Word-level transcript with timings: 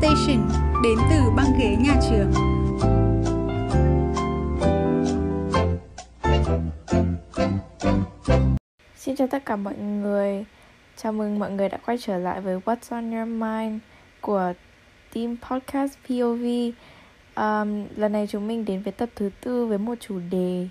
Station 0.00 0.48
đến 0.82 0.98
từ 1.10 1.30
băng 1.36 1.46
ghế 1.58 1.76
nhà 1.80 2.00
trường. 2.10 2.32
Xin 8.96 9.16
chào 9.16 9.28
tất 9.28 9.44
cả 9.44 9.56
mọi 9.56 9.76
người. 9.76 10.44
Chào 10.96 11.12
mừng 11.12 11.38
mọi 11.38 11.50
người 11.50 11.68
đã 11.68 11.78
quay 11.86 11.98
trở 11.98 12.18
lại 12.18 12.40
với 12.40 12.60
What's 12.64 12.76
on 12.90 13.10
Your 13.10 13.28
Mind 13.28 13.80
của 14.20 14.52
team 15.14 15.36
podcast 15.50 15.92
POV. 16.08 16.44
Um, 17.36 17.86
lần 17.96 18.12
này 18.12 18.26
chúng 18.30 18.48
mình 18.48 18.64
đến 18.64 18.82
với 18.82 18.92
tập 18.92 19.08
thứ 19.14 19.30
tư 19.40 19.66
với 19.66 19.78
một 19.78 19.94
chủ 20.00 20.20
đề 20.30 20.68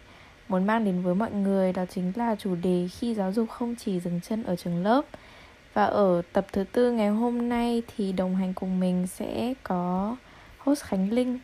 muốn 0.48 0.66
mang 0.66 0.86
đến 0.86 1.02
với 1.02 1.16
mọi 1.16 1.32
người 1.32 1.74
đó 1.74 1.86
chính 1.90 2.12
là 2.16 2.36
chủ 2.36 2.56
đề 2.56 2.88
khi 3.00 3.16
giáo 3.16 3.32
dục 3.32 3.50
không 3.50 3.76
chỉ 3.76 4.00
dừng 4.00 4.22
chân 4.22 4.44
ở 4.44 4.56
trường 4.56 4.84
lớp. 4.84 5.02
Và 5.76 5.86
ở 5.86 6.22
tập 6.34 6.46
thứ 6.52 6.64
tư 6.72 6.92
ngày 6.92 7.10
hôm 7.10 7.50
nay 7.50 7.82
thì 7.96 8.12
đồng 8.12 8.36
hành 8.36 8.54
cùng 8.54 8.80
mình 8.80 9.08
sẽ 9.08 9.54
có 9.64 10.16
host 10.58 10.84
Khánh 10.84 11.12
Linh. 11.12 11.40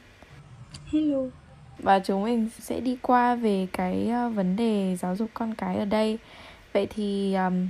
Hello. 0.91 1.19
Và 1.79 1.99
chúng 1.99 2.23
mình 2.23 2.49
sẽ 2.59 2.79
đi 2.79 2.97
qua 3.01 3.35
về 3.35 3.67
cái 3.73 4.09
ờ, 4.09 4.29
vấn 4.29 4.55
đề 4.55 4.95
giáo 4.95 5.15
dục 5.15 5.29
con 5.33 5.55
cái 5.55 5.77
ở 5.77 5.85
đây. 5.85 6.17
Vậy 6.73 6.87
thì 6.95 7.35
um, 7.35 7.67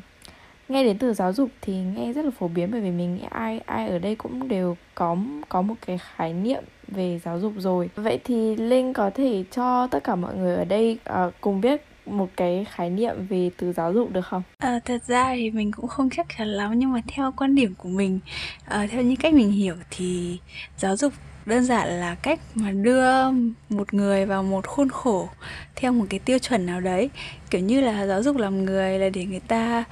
nghe 0.70 0.84
đến 0.84 0.98
từ 0.98 1.14
giáo 1.14 1.34
dục 1.34 1.50
thì 1.62 1.74
nghe 1.74 2.14
rất 2.14 2.26
là 2.26 2.32
phổ 2.32 2.48
biến 2.48 2.72
bởi 2.72 2.82
vì 2.82 2.92
mình 2.92 3.16
nghĩ 3.16 3.24
ai 3.30 3.60
ai 3.60 3.90
ở 3.90 4.00
đây 4.00 4.16
cũng 4.16 4.48
đều 4.48 4.78
có 4.96 5.18
có 5.50 5.62
một 5.62 5.76
cái 5.86 5.98
khái 5.98 6.34
niệm 6.34 6.64
về 6.88 7.20
giáo 7.24 7.40
dục 7.40 7.54
rồi. 7.58 7.90
Vậy 7.96 8.20
thì 8.24 8.56
Linh 8.56 8.94
có 8.94 9.10
thể 9.10 9.44
cho 9.52 9.88
tất 9.88 10.04
cả 10.04 10.16
mọi 10.16 10.36
người 10.36 10.56
ở 10.56 10.66
đây 10.66 11.00
uh, 11.10 11.34
cùng 11.42 11.62
biết 11.62 11.91
một 12.12 12.30
cái 12.38 12.66
khái 12.72 12.90
niệm 12.90 13.28
về 13.30 13.50
từ 13.58 13.74
giáo 13.74 13.94
dục 13.94 14.12
được 14.12 14.26
không? 14.26 14.44
À, 14.58 14.80
thật 14.86 15.04
ra 15.08 15.36
thì 15.36 15.52
mình 15.52 15.72
cũng 15.72 15.88
không 15.88 16.10
chắc 16.10 16.28
chắn 16.38 16.48
lắm 16.48 16.72
nhưng 16.76 16.94
mà 16.94 17.02
theo 17.08 17.34
quan 17.38 17.56
điểm 17.56 17.74
của 17.78 17.90
mình, 17.90 18.20
à, 18.66 18.88
theo 18.92 19.02
những 19.02 19.16
cách 19.16 19.34
mình 19.34 19.52
hiểu 19.52 19.76
thì 19.92 20.40
giáo 20.78 20.98
dục 20.98 21.14
đơn 21.46 21.64
giản 21.64 21.88
là 21.88 22.16
cách 22.16 22.40
mà 22.56 22.72
đưa 22.72 23.32
một 23.70 23.94
người 23.94 24.26
vào 24.26 24.44
một 24.44 24.68
khuôn 24.68 24.90
khổ 24.90 25.30
theo 25.76 25.92
một 25.92 26.06
cái 26.10 26.20
tiêu 26.20 26.40
chuẩn 26.40 26.66
nào 26.66 26.82
đấy 26.82 27.10
kiểu 27.50 27.62
như 27.62 27.82
là 27.82 28.08
giáo 28.08 28.24
dục 28.24 28.38
làm 28.38 28.66
người 28.66 29.00
là 29.00 29.10
để 29.10 29.26
người 29.26 29.40
ta 29.40 29.84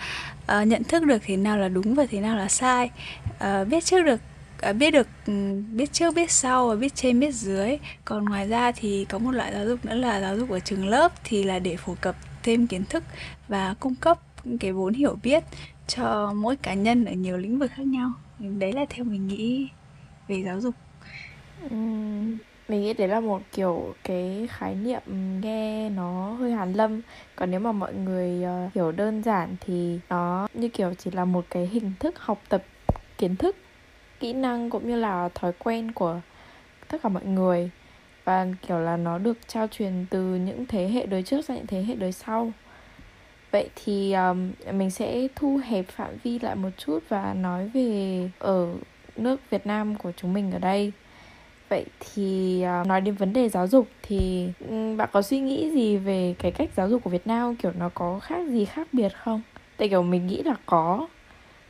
uh, 0.61 0.67
nhận 0.67 0.83
thức 0.83 1.03
được 1.03 1.17
thế 1.25 1.37
nào 1.37 1.57
là 1.57 1.67
đúng 1.67 1.95
và 1.95 2.05
thế 2.11 2.19
nào 2.19 2.37
là 2.37 2.47
sai 2.47 2.89
uh, 3.27 3.67
biết 3.67 3.85
trước 3.85 4.01
được 4.01 4.19
à, 4.61 4.73
biết 4.73 4.91
được 4.91 5.07
ừ, 5.27 5.33
biết 5.73 5.93
trước 5.93 6.15
biết 6.15 6.31
sau 6.31 6.67
và 6.67 6.75
biết 6.75 6.95
trên 6.95 7.19
biết 7.19 7.31
dưới. 7.31 7.77
Còn 8.05 8.25
ngoài 8.25 8.47
ra 8.47 8.71
thì 8.71 9.05
có 9.09 9.19
một 9.19 9.31
loại 9.31 9.53
giáo 9.53 9.65
dục 9.65 9.85
nữa 9.85 9.95
là 9.95 10.21
giáo 10.21 10.37
dục 10.37 10.49
ở 10.49 10.59
trường 10.59 10.87
lớp 10.87 11.11
thì 11.23 11.43
là 11.43 11.59
để 11.59 11.75
phổ 11.77 11.95
cập 12.01 12.15
thêm 12.43 12.67
kiến 12.67 12.83
thức 12.89 13.03
và 13.47 13.75
cung 13.79 13.95
cấp 13.95 14.19
cái 14.59 14.71
vốn 14.71 14.93
hiểu 14.93 15.17
biết 15.23 15.43
cho 15.87 16.33
mỗi 16.35 16.55
cá 16.55 16.73
nhân 16.73 17.05
ở 17.05 17.13
nhiều 17.13 17.37
lĩnh 17.37 17.59
vực 17.59 17.71
khác 17.75 17.85
nhau. 17.85 18.11
Đấy 18.39 18.73
là 18.73 18.85
theo 18.89 19.05
mình 19.05 19.27
nghĩ 19.27 19.67
về 20.27 20.43
giáo 20.45 20.61
dục. 20.61 20.75
Mình 22.67 22.81
nghĩ 22.81 22.93
đấy 22.93 23.07
là 23.07 23.19
một 23.19 23.41
kiểu 23.51 23.95
cái 24.03 24.47
khái 24.51 24.75
niệm 24.75 25.01
nghe 25.41 25.89
nó 25.89 26.33
hơi 26.33 26.51
hàn 26.51 26.73
lâm. 26.73 27.01
Còn 27.35 27.51
nếu 27.51 27.59
mà 27.59 27.71
mọi 27.71 27.93
người 27.93 28.43
ờ, 28.43 28.69
hiểu 28.75 28.91
đơn 28.91 29.23
giản 29.23 29.55
thì 29.61 29.99
nó 30.09 30.47
như 30.53 30.69
kiểu 30.69 30.93
chỉ 30.97 31.11
là 31.11 31.25
một 31.25 31.45
cái 31.49 31.67
hình 31.67 31.91
thức 31.99 32.19
học 32.19 32.43
tập 32.49 32.63
kiến 33.17 33.35
thức 33.35 33.55
kỹ 34.19 34.33
năng 34.33 34.69
cũng 34.69 34.87
như 34.87 34.95
là 34.95 35.29
thói 35.35 35.51
quen 35.59 35.91
của 35.91 36.19
tất 36.87 36.97
cả 37.03 37.09
mọi 37.09 37.25
người 37.25 37.69
và 38.23 38.47
kiểu 38.67 38.79
là 38.79 38.97
nó 38.97 39.17
được 39.17 39.37
trao 39.47 39.67
truyền 39.67 40.05
từ 40.09 40.21
những 40.35 40.65
thế 40.65 40.87
hệ 40.87 41.05
đời 41.05 41.23
trước 41.23 41.45
sang 41.45 41.57
những 41.57 41.67
thế 41.67 41.83
hệ 41.83 41.95
đời 41.95 42.11
sau 42.11 42.51
vậy 43.51 43.69
thì 43.75 44.13
um, 44.13 44.51
mình 44.71 44.89
sẽ 44.89 45.27
thu 45.35 45.59
hẹp 45.65 45.85
phạm 45.87 46.17
vi 46.23 46.39
lại 46.39 46.55
một 46.55 46.69
chút 46.77 46.99
và 47.09 47.33
nói 47.33 47.67
về 47.67 48.29
ở 48.39 48.73
nước 49.15 49.39
Việt 49.49 49.67
Nam 49.67 49.95
của 49.95 50.11
chúng 50.17 50.33
mình 50.33 50.51
ở 50.51 50.59
đây 50.59 50.91
Vậy 51.69 51.85
thì 51.99 52.63
uh, 52.81 52.87
nói 52.87 53.01
đến 53.01 53.15
vấn 53.15 53.33
đề 53.33 53.49
giáo 53.49 53.67
dục 53.67 53.87
thì 54.01 54.49
um, 54.69 54.97
bạn 54.97 55.09
có 55.11 55.21
suy 55.21 55.39
nghĩ 55.39 55.69
gì 55.69 55.97
về 55.97 56.35
cái 56.39 56.51
cách 56.51 56.69
giáo 56.75 56.89
dục 56.89 57.03
của 57.03 57.09
Việt 57.09 57.27
Nam 57.27 57.55
kiểu 57.55 57.71
nó 57.79 57.89
có 57.93 58.19
khác 58.19 58.47
gì 58.47 58.65
khác 58.65 58.87
biệt 58.91 59.09
không? 59.23 59.41
Tại 59.77 59.89
kiểu 59.89 60.03
mình 60.03 60.27
nghĩ 60.27 60.43
là 60.43 60.55
có 60.65 61.07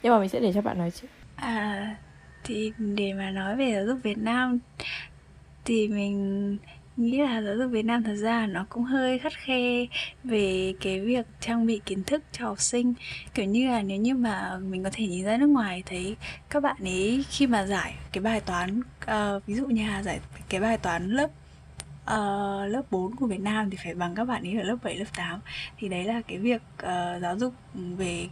nhưng 0.04 0.14
mà 0.14 0.20
mình 0.20 0.30
sẽ 0.30 0.40
để 0.40 0.54
cho 0.54 0.62
bạn 0.62 0.78
nói 0.78 0.92
trước. 0.92 1.08
À 1.36 1.96
thì 2.44 2.72
để 2.78 3.14
mà 3.14 3.32
nói 3.32 3.56
về 3.56 3.74
giáo 3.74 3.86
dục 3.86 4.00
Việt 4.04 4.18
Nam 4.18 4.60
thì 5.66 5.88
mình 5.88 6.58
nghĩ 6.98 7.18
là 7.18 7.42
giáo 7.42 7.56
dục 7.58 7.72
Việt 7.72 7.86
Nam 7.86 8.04
thật 8.04 8.16
ra 8.16 8.48
nó 8.48 8.66
cũng 8.70 8.84
hơi 8.84 9.20
khắt 9.20 9.34
khe 9.34 9.86
về 10.24 10.74
cái 10.82 11.00
việc 11.02 11.26
trang 11.40 11.66
bị 11.66 11.82
kiến 11.86 12.04
thức 12.04 12.24
cho 12.32 12.46
học 12.46 12.60
sinh. 12.60 12.94
Kiểu 13.34 13.46
như 13.46 13.70
là 13.70 13.82
nếu 13.82 13.98
như 13.98 14.16
mà 14.16 14.58
mình 14.58 14.84
có 14.84 14.90
thể 14.94 15.08
nhìn 15.08 15.26
ra 15.26 15.38
nước 15.38 15.48
ngoài 15.48 15.84
thấy 15.86 16.16
các 16.50 16.64
bạn 16.64 16.78
ấy 16.84 17.26
khi 17.30 17.48
mà 17.48 17.66
giải 17.66 17.96
cái 18.12 18.22
bài 18.22 18.42
toán 18.42 18.80
uh, 18.80 19.46
ví 19.46 19.56
dụ 19.56 19.66
như 19.66 19.88
là 19.88 20.04
giải 20.04 20.20
cái 20.50 20.62
bài 20.62 20.78
toán 20.78 21.10
lớp 21.10 21.30
uh, 22.04 22.70
lớp 22.70 22.82
4 22.92 23.16
của 23.16 23.28
Việt 23.28 23.42
Nam 23.42 23.70
thì 23.70 23.78
phải 23.84 23.96
bằng 23.96 24.16
các 24.16 24.26
bạn 24.26 24.44
ấy 24.44 24.58
ở 24.58 24.64
lớp 24.64 24.78
7, 24.84 24.96
lớp 24.96 25.06
8 25.16 25.40
thì 25.78 25.90
đấy 25.90 26.04
là 26.04 26.22
cái 26.28 26.38
việc 26.38 26.62
uh, 26.84 27.22
giáo 27.22 27.38
dục 27.38 27.54
về 27.74 28.30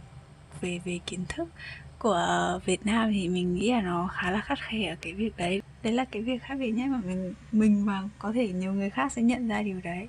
về 0.60 0.80
về 0.84 0.98
kiến 1.06 1.24
thức 1.28 1.48
của 1.98 2.60
Việt 2.64 2.86
Nam 2.86 3.12
thì 3.12 3.28
mình 3.28 3.54
nghĩ 3.54 3.72
là 3.72 3.80
nó 3.80 4.08
khá 4.12 4.30
là 4.30 4.40
khắt 4.40 4.58
khe 4.60 4.88
ở 4.88 4.96
cái 5.00 5.12
việc 5.12 5.36
đấy. 5.36 5.62
Đấy 5.82 5.92
là 5.92 6.04
cái 6.04 6.22
việc 6.22 6.42
khác 6.42 6.54
biệt 6.58 6.70
nhất 6.70 6.86
mà 6.88 7.00
mình 7.06 7.34
mình 7.52 7.84
và 7.84 8.02
có 8.18 8.32
thể 8.32 8.48
nhiều 8.48 8.72
người 8.72 8.90
khác 8.90 9.12
sẽ 9.12 9.22
nhận 9.22 9.48
ra 9.48 9.62
điều 9.62 9.80
đấy. 9.84 10.08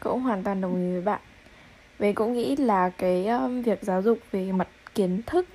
Cũng 0.00 0.20
hoàn 0.20 0.42
toàn 0.42 0.60
đồng 0.60 0.76
ý 0.76 0.92
với 0.92 1.02
bạn. 1.02 1.20
Mình 1.98 2.14
cũng 2.14 2.32
nghĩ 2.32 2.56
là 2.56 2.90
cái 2.90 3.26
um, 3.26 3.62
việc 3.62 3.82
giáo 3.82 4.02
dục 4.02 4.18
về 4.30 4.52
mặt 4.52 4.68
kiến 4.94 5.22
thức, 5.26 5.48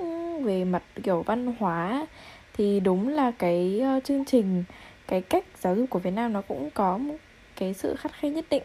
về 0.43 0.63
mặt, 0.63 0.83
kiểu, 1.03 1.21
văn 1.21 1.55
hóa 1.59 2.07
thì 2.53 2.79
đúng 2.79 3.07
là 3.07 3.31
cái 3.31 3.81
uh, 3.97 4.03
chương 4.03 4.25
trình, 4.25 4.63
cái 5.07 5.21
cách 5.21 5.45
giáo 5.59 5.75
dục 5.75 5.89
của 5.89 5.99
Việt 5.99 6.11
Nam 6.11 6.33
nó 6.33 6.41
cũng 6.41 6.69
có 6.73 6.97
một 6.97 7.15
cái 7.55 7.73
sự 7.73 7.95
khắt 7.95 8.13
khe 8.13 8.29
nhất 8.29 8.45
định 8.49 8.63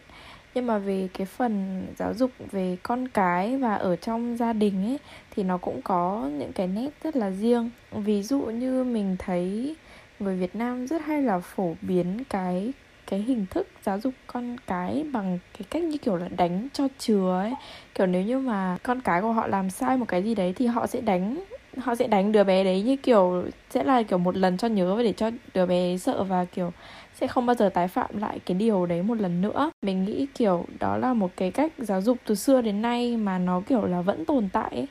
nhưng 0.55 0.67
mà 0.67 0.77
về 0.77 1.07
cái 1.13 1.25
phần 1.25 1.85
giáo 1.97 2.13
dục 2.13 2.31
về 2.51 2.77
con 2.83 3.07
cái 3.07 3.57
và 3.57 3.75
ở 3.75 3.95
trong 3.95 4.37
gia 4.37 4.53
đình 4.53 4.85
ấy, 4.85 4.99
thì 5.31 5.43
nó 5.43 5.57
cũng 5.57 5.81
có 5.81 6.29
những 6.37 6.53
cái 6.53 6.67
nét 6.67 6.89
rất 7.03 7.15
là 7.15 7.31
riêng. 7.31 7.69
Ví 7.91 8.23
dụ 8.23 8.39
như 8.39 8.83
mình 8.83 9.15
thấy 9.19 9.75
người 10.19 10.35
Việt 10.35 10.55
Nam 10.55 10.87
rất 10.87 11.01
hay 11.05 11.21
là 11.21 11.39
phổ 11.39 11.75
biến 11.81 12.23
cái 12.29 12.73
cái 13.07 13.19
hình 13.19 13.45
thức 13.51 13.67
giáo 13.83 13.99
dục 13.99 14.13
con 14.27 14.57
cái 14.67 15.05
bằng 15.13 15.39
cái 15.53 15.65
cách 15.69 15.83
như 15.83 15.97
kiểu 15.97 16.15
là 16.15 16.27
đánh 16.37 16.67
cho 16.73 16.87
chừa 16.99 17.39
ấy. 17.41 17.53
Kiểu 17.95 18.07
nếu 18.07 18.21
như 18.21 18.39
mà 18.39 18.77
con 18.83 19.01
cái 19.01 19.21
của 19.21 19.31
họ 19.31 19.47
làm 19.47 19.69
sai 19.69 19.97
một 19.97 20.05
cái 20.07 20.23
gì 20.23 20.35
đấy 20.35 20.53
thì 20.55 20.65
họ 20.65 20.87
sẽ 20.87 21.01
đánh, 21.01 21.43
họ 21.77 21.95
sẽ 21.95 22.07
đánh 22.07 22.31
đứa 22.31 22.43
bé 22.43 22.63
đấy 22.63 22.81
như 22.81 22.95
kiểu, 22.95 23.43
sẽ 23.69 23.83
là 23.83 24.03
kiểu 24.03 24.17
một 24.17 24.37
lần 24.37 24.57
cho 24.57 24.67
nhớ 24.67 24.95
và 24.95 25.03
để 25.03 25.13
cho 25.13 25.31
đứa 25.53 25.65
bé 25.65 25.97
sợ 25.97 26.23
và 26.23 26.45
kiểu 26.45 26.71
sẽ 27.15 27.27
không 27.27 27.45
bao 27.45 27.55
giờ 27.55 27.69
tái 27.69 27.87
phạm 27.87 28.17
lại 28.17 28.39
cái 28.45 28.57
điều 28.57 28.85
đấy 28.85 29.03
một 29.03 29.21
lần 29.21 29.41
nữa 29.41 29.71
mình 29.81 30.05
nghĩ 30.05 30.27
kiểu 30.35 30.65
đó 30.79 30.97
là 30.97 31.13
một 31.13 31.31
cái 31.35 31.51
cách 31.51 31.71
giáo 31.77 32.01
dục 32.01 32.17
từ 32.25 32.35
xưa 32.35 32.61
đến 32.61 32.81
nay 32.81 33.17
mà 33.17 33.37
nó 33.37 33.61
kiểu 33.67 33.85
là 33.85 34.01
vẫn 34.01 34.25
tồn 34.25 34.49
tại 34.53 34.69
ấy. 34.71 34.87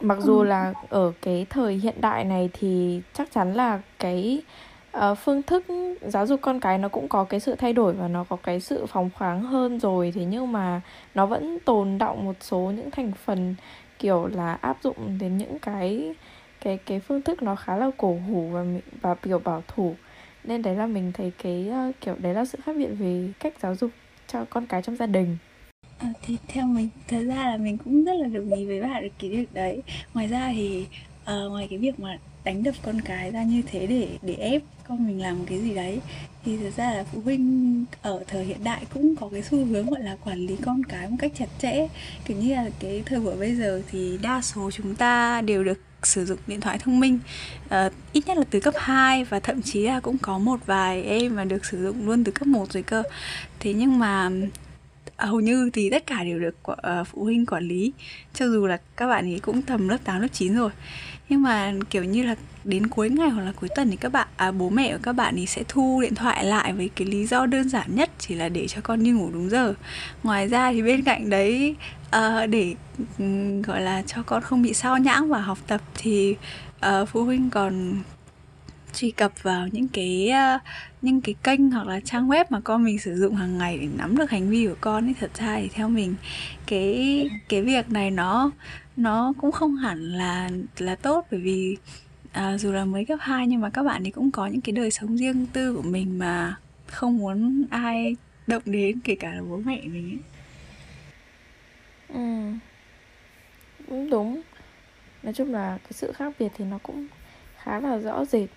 mặc 0.00 0.18
dù 0.20 0.38
ừ. 0.38 0.44
là 0.44 0.72
ở 0.88 1.12
cái 1.22 1.46
thời 1.50 1.74
hiện 1.74 2.00
đại 2.00 2.24
này 2.24 2.50
thì 2.52 3.00
chắc 3.14 3.32
chắn 3.32 3.54
là 3.54 3.80
cái 3.98 4.42
uh, 4.96 5.18
phương 5.18 5.42
thức 5.42 5.64
giáo 6.02 6.26
dục 6.26 6.40
con 6.42 6.60
cái 6.60 6.78
nó 6.78 6.88
cũng 6.88 7.08
có 7.08 7.24
cái 7.24 7.40
sự 7.40 7.54
thay 7.54 7.72
đổi 7.72 7.92
và 7.92 8.08
nó 8.08 8.24
có 8.24 8.36
cái 8.36 8.60
sự 8.60 8.86
phóng 8.86 9.10
khoáng 9.18 9.42
hơn 9.42 9.80
rồi 9.80 10.12
thế 10.14 10.24
nhưng 10.24 10.52
mà 10.52 10.80
nó 11.14 11.26
vẫn 11.26 11.58
tồn 11.64 11.98
động 11.98 12.24
một 12.24 12.36
số 12.40 12.58
những 12.58 12.90
thành 12.90 13.12
phần 13.24 13.54
kiểu 13.98 14.26
là 14.26 14.58
áp 14.60 14.76
dụng 14.82 15.18
đến 15.20 15.38
những 15.38 15.58
cái 15.58 16.14
cái 16.60 16.78
cái 16.86 17.00
phương 17.00 17.22
thức 17.22 17.42
nó 17.42 17.56
khá 17.56 17.76
là 17.76 17.90
cổ 17.96 18.18
hủ 18.28 18.48
và 18.52 18.64
và 19.00 19.14
kiểu 19.14 19.38
bảo 19.38 19.62
thủ 19.68 19.94
nên 20.44 20.62
đấy 20.62 20.76
là 20.76 20.86
mình 20.86 21.12
thấy 21.14 21.32
cái 21.42 21.70
uh, 21.88 21.94
kiểu 22.00 22.14
đấy 22.18 22.34
là 22.34 22.44
sự 22.44 22.58
khác 22.64 22.76
biệt 22.76 22.88
về 22.98 23.32
cách 23.38 23.54
giáo 23.62 23.74
dục 23.74 23.90
cho 24.26 24.44
con 24.44 24.66
cái 24.66 24.82
trong 24.82 24.96
gia 24.96 25.06
đình. 25.06 25.36
À, 25.98 26.12
thì 26.22 26.36
theo 26.48 26.66
mình 26.66 26.88
thật 27.08 27.22
ra 27.26 27.50
là 27.50 27.56
mình 27.56 27.78
cũng 27.78 28.04
rất 28.04 28.14
là 28.14 28.28
đồng 28.28 28.54
ý 28.54 28.66
với 28.66 28.82
bạn 28.82 29.08
cái 29.18 29.30
việc 29.30 29.54
đấy. 29.54 29.82
Ngoài 30.14 30.28
ra 30.28 30.52
thì 30.54 30.86
uh, 31.22 31.50
ngoài 31.50 31.66
cái 31.70 31.78
việc 31.78 32.00
mà 32.00 32.18
đánh 32.44 32.62
đập 32.62 32.74
con 32.82 33.00
cái 33.00 33.30
ra 33.30 33.42
như 33.42 33.62
thế 33.66 33.86
để 33.86 34.08
để 34.22 34.34
ép 34.34 34.62
con 34.88 35.06
mình 35.06 35.22
làm 35.22 35.46
cái 35.46 35.58
gì 35.58 35.74
đấy 35.74 36.00
thì 36.44 36.56
thực 36.56 36.76
ra 36.76 36.90
là 36.90 37.04
phụ 37.04 37.20
huynh 37.20 37.84
ở 38.02 38.24
thời 38.26 38.44
hiện 38.44 38.64
đại 38.64 38.84
cũng 38.94 39.16
có 39.16 39.28
cái 39.32 39.42
xu 39.42 39.64
hướng 39.64 39.86
gọi 39.86 40.02
là 40.02 40.16
quản 40.24 40.38
lý 40.38 40.56
con 40.64 40.84
cái 40.84 41.08
một 41.08 41.16
cách 41.18 41.32
chặt 41.38 41.48
chẽ. 41.58 41.88
Kiểu 42.24 42.36
như 42.36 42.54
là 42.54 42.70
cái 42.80 43.02
thời 43.06 43.20
buổi 43.20 43.36
bây 43.36 43.54
giờ 43.54 43.82
thì 43.90 44.18
đa 44.22 44.42
số 44.42 44.70
chúng 44.70 44.94
ta 44.94 45.42
đều 45.42 45.64
được 45.64 45.78
sử 46.06 46.24
dụng 46.24 46.38
điện 46.46 46.60
thoại 46.60 46.78
thông 46.78 47.00
minh. 47.00 47.18
Uh, 47.66 47.92
ít 48.12 48.26
nhất 48.26 48.38
là 48.38 48.44
từ 48.50 48.60
cấp 48.60 48.74
2 48.76 49.24
và 49.24 49.40
thậm 49.40 49.62
chí 49.62 49.82
là 49.82 50.00
cũng 50.00 50.18
có 50.18 50.38
một 50.38 50.66
vài 50.66 51.02
em 51.02 51.36
mà 51.36 51.44
được 51.44 51.64
sử 51.64 51.84
dụng 51.84 52.06
luôn 52.06 52.24
từ 52.24 52.32
cấp 52.32 52.46
1 52.46 52.72
rồi 52.72 52.82
cơ. 52.82 53.02
Thế 53.60 53.72
nhưng 53.72 53.98
mà 53.98 54.30
à, 55.16 55.26
hầu 55.26 55.40
như 55.40 55.70
thì 55.72 55.90
tất 55.90 56.06
cả 56.06 56.24
đều 56.24 56.38
được 56.38 56.56
uh, 56.70 57.06
phụ 57.06 57.24
huynh 57.24 57.46
quản 57.46 57.68
lý. 57.68 57.92
Cho 58.34 58.46
dù 58.46 58.66
là 58.66 58.78
các 58.96 59.06
bạn 59.06 59.32
ấy 59.32 59.38
cũng 59.38 59.62
tầm 59.62 59.88
lớp 59.88 59.98
8, 60.04 60.20
lớp 60.20 60.28
9 60.32 60.56
rồi 60.56 60.70
nhưng 61.32 61.42
mà 61.42 61.72
kiểu 61.90 62.04
như 62.04 62.22
là 62.22 62.34
đến 62.64 62.86
cuối 62.86 63.10
ngày 63.10 63.30
hoặc 63.30 63.42
là 63.42 63.52
cuối 63.60 63.68
tuần 63.76 63.90
thì 63.90 63.96
các 63.96 64.12
bạn 64.12 64.28
à, 64.36 64.50
bố 64.50 64.68
mẹ 64.68 64.92
của 64.92 64.98
các 65.02 65.12
bạn 65.12 65.34
thì 65.36 65.46
sẽ 65.46 65.62
thu 65.68 66.00
điện 66.02 66.14
thoại 66.14 66.44
lại 66.44 66.72
với 66.72 66.90
cái 66.96 67.06
lý 67.06 67.26
do 67.26 67.46
đơn 67.46 67.68
giản 67.68 67.94
nhất 67.94 68.10
chỉ 68.18 68.34
là 68.34 68.48
để 68.48 68.66
cho 68.68 68.80
con 68.80 69.04
đi 69.04 69.10
ngủ 69.10 69.30
đúng 69.32 69.50
giờ. 69.50 69.74
Ngoài 70.22 70.48
ra 70.48 70.72
thì 70.72 70.82
bên 70.82 71.02
cạnh 71.02 71.30
đấy 71.30 71.76
à, 72.10 72.46
để 72.46 72.74
um, 73.18 73.62
gọi 73.62 73.80
là 73.80 74.02
cho 74.06 74.22
con 74.22 74.42
không 74.42 74.62
bị 74.62 74.74
sao 74.74 74.98
nhãng 74.98 75.28
và 75.28 75.38
học 75.38 75.58
tập 75.66 75.80
thì 75.94 76.36
à, 76.80 77.04
phụ 77.04 77.24
huynh 77.24 77.50
còn 77.50 77.94
truy 78.92 79.10
cập 79.10 79.42
vào 79.42 79.68
những 79.68 79.88
cái 79.88 80.30
uh, 80.56 80.62
những 81.02 81.20
cái 81.20 81.34
kênh 81.42 81.70
hoặc 81.70 81.86
là 81.86 82.00
trang 82.00 82.28
web 82.28 82.44
mà 82.50 82.60
con 82.60 82.84
mình 82.84 82.98
sử 82.98 83.16
dụng 83.16 83.34
hàng 83.34 83.58
ngày 83.58 83.78
để 83.78 83.88
nắm 83.98 84.16
được 84.16 84.30
hành 84.30 84.50
vi 84.50 84.66
của 84.66 84.76
con 84.80 85.08
ấy 85.08 85.14
thật 85.20 85.30
ra 85.38 85.56
thì 85.56 85.68
theo 85.68 85.88
mình 85.88 86.14
cái 86.66 87.28
cái 87.48 87.62
việc 87.62 87.90
này 87.90 88.10
nó 88.10 88.50
nó 88.96 89.32
cũng 89.40 89.52
không 89.52 89.76
hẳn 89.76 90.12
là 90.12 90.50
là 90.78 90.94
tốt 90.94 91.26
bởi 91.30 91.40
vì 91.40 91.76
à, 92.32 92.58
dù 92.58 92.72
là 92.72 92.84
mới 92.84 93.04
cấp 93.04 93.18
2 93.22 93.46
nhưng 93.46 93.60
mà 93.60 93.70
các 93.70 93.82
bạn 93.82 94.06
ấy 94.06 94.10
cũng 94.10 94.30
có 94.30 94.46
những 94.46 94.60
cái 94.60 94.72
đời 94.72 94.90
sống 94.90 95.16
riêng 95.16 95.46
tư 95.46 95.74
của 95.76 95.82
mình 95.82 96.18
mà 96.18 96.56
không 96.86 97.18
muốn 97.18 97.64
ai 97.70 98.16
động 98.46 98.62
đến 98.66 99.00
kể 99.04 99.14
cả 99.14 99.32
là 99.34 99.42
bố 99.42 99.56
mẹ 99.56 99.80
mình 99.84 100.10
ấy. 100.10 100.18
Ừ. 102.08 102.52
Cũng 103.88 104.10
đúng. 104.10 104.42
Nói 105.22 105.32
chung 105.32 105.52
là 105.52 105.78
cái 105.82 105.92
sự 105.92 106.12
khác 106.12 106.34
biệt 106.38 106.48
thì 106.56 106.64
nó 106.64 106.78
cũng 106.82 107.06
khá 107.56 107.80
là 107.80 107.98
rõ 107.98 108.24
rệt. 108.24 108.48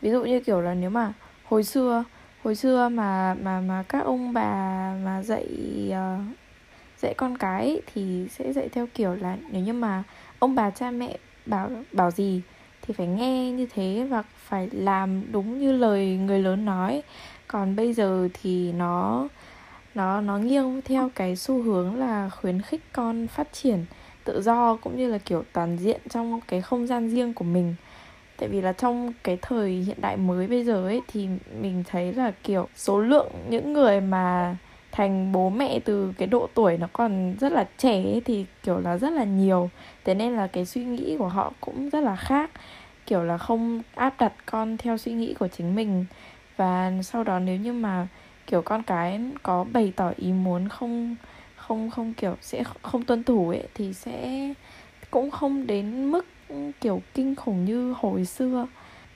Ví 0.00 0.10
dụ 0.10 0.24
như 0.24 0.40
kiểu 0.40 0.60
là 0.60 0.74
nếu 0.74 0.90
mà 0.90 1.12
hồi 1.44 1.64
xưa 1.64 2.04
hồi 2.42 2.54
xưa 2.54 2.88
mà 2.88 3.34
mà 3.42 3.60
mà 3.60 3.84
các 3.88 4.04
ông 4.04 4.32
bà 4.32 4.94
mà 5.04 5.22
dạy 5.22 5.46
uh, 5.90 6.36
dạy 6.98 7.14
con 7.14 7.38
cái 7.38 7.80
thì 7.94 8.26
sẽ 8.30 8.52
dạy 8.52 8.68
theo 8.68 8.86
kiểu 8.94 9.14
là 9.14 9.36
nếu 9.50 9.62
như 9.62 9.72
mà 9.72 10.02
ông 10.38 10.54
bà 10.54 10.70
cha 10.70 10.90
mẹ 10.90 11.18
bảo 11.46 11.70
bảo 11.92 12.10
gì 12.10 12.42
thì 12.82 12.94
phải 12.94 13.06
nghe 13.06 13.50
như 13.50 13.66
thế 13.74 14.06
và 14.10 14.22
phải 14.22 14.68
làm 14.72 15.32
đúng 15.32 15.60
như 15.60 15.72
lời 15.72 16.06
người 16.16 16.38
lớn 16.38 16.64
nói. 16.64 17.02
Còn 17.48 17.76
bây 17.76 17.92
giờ 17.92 18.28
thì 18.42 18.72
nó 18.72 19.28
nó 19.94 20.20
nó 20.20 20.38
nghiêng 20.38 20.82
theo 20.84 21.10
cái 21.14 21.36
xu 21.36 21.62
hướng 21.62 21.94
là 21.94 22.30
khuyến 22.30 22.62
khích 22.62 22.80
con 22.92 23.26
phát 23.26 23.52
triển 23.52 23.84
tự 24.24 24.42
do 24.42 24.76
cũng 24.76 24.96
như 24.96 25.10
là 25.10 25.18
kiểu 25.18 25.44
toàn 25.52 25.78
diện 25.78 26.00
trong 26.08 26.40
cái 26.48 26.60
không 26.62 26.86
gian 26.86 27.08
riêng 27.08 27.34
của 27.34 27.44
mình 27.44 27.74
tại 28.38 28.48
vì 28.48 28.60
là 28.60 28.72
trong 28.72 29.12
cái 29.22 29.38
thời 29.42 29.70
hiện 29.70 29.96
đại 30.00 30.16
mới 30.16 30.46
bây 30.46 30.64
giờ 30.64 30.86
ấy 30.86 31.00
thì 31.08 31.28
mình 31.60 31.84
thấy 31.86 32.12
là 32.12 32.32
kiểu 32.42 32.68
số 32.74 33.00
lượng 33.00 33.28
những 33.48 33.72
người 33.72 34.00
mà 34.00 34.56
thành 34.92 35.32
bố 35.32 35.50
mẹ 35.50 35.80
từ 35.84 36.12
cái 36.18 36.28
độ 36.28 36.48
tuổi 36.54 36.78
nó 36.78 36.88
còn 36.92 37.34
rất 37.40 37.52
là 37.52 37.66
trẻ 37.78 38.02
ấy, 38.02 38.22
thì 38.24 38.44
kiểu 38.62 38.78
là 38.80 38.98
rất 38.98 39.12
là 39.12 39.24
nhiều. 39.24 39.70
Thế 40.04 40.14
nên 40.14 40.36
là 40.36 40.46
cái 40.46 40.66
suy 40.66 40.84
nghĩ 40.84 41.16
của 41.18 41.28
họ 41.28 41.52
cũng 41.60 41.90
rất 41.90 42.00
là 42.00 42.16
khác. 42.16 42.50
Kiểu 43.06 43.22
là 43.22 43.38
không 43.38 43.82
áp 43.94 44.14
đặt 44.18 44.32
con 44.46 44.76
theo 44.76 44.98
suy 44.98 45.12
nghĩ 45.12 45.34
của 45.34 45.48
chính 45.48 45.74
mình. 45.74 46.04
Và 46.56 46.92
sau 47.02 47.24
đó 47.24 47.38
nếu 47.38 47.56
như 47.56 47.72
mà 47.72 48.08
kiểu 48.46 48.62
con 48.62 48.82
cái 48.82 49.20
có 49.42 49.64
bày 49.72 49.92
tỏ 49.96 50.12
ý 50.16 50.32
muốn 50.32 50.68
không 50.68 51.16
không 51.56 51.90
không 51.90 52.14
kiểu 52.14 52.36
sẽ 52.40 52.64
không 52.82 53.04
tuân 53.04 53.24
thủ 53.24 53.48
ấy 53.48 53.62
thì 53.74 53.92
sẽ 53.92 54.48
cũng 55.10 55.30
không 55.30 55.66
đến 55.66 56.10
mức 56.10 56.26
kiểu 56.80 57.02
kinh 57.14 57.34
khủng 57.34 57.64
như 57.64 57.94
hồi 57.98 58.24
xưa. 58.24 58.66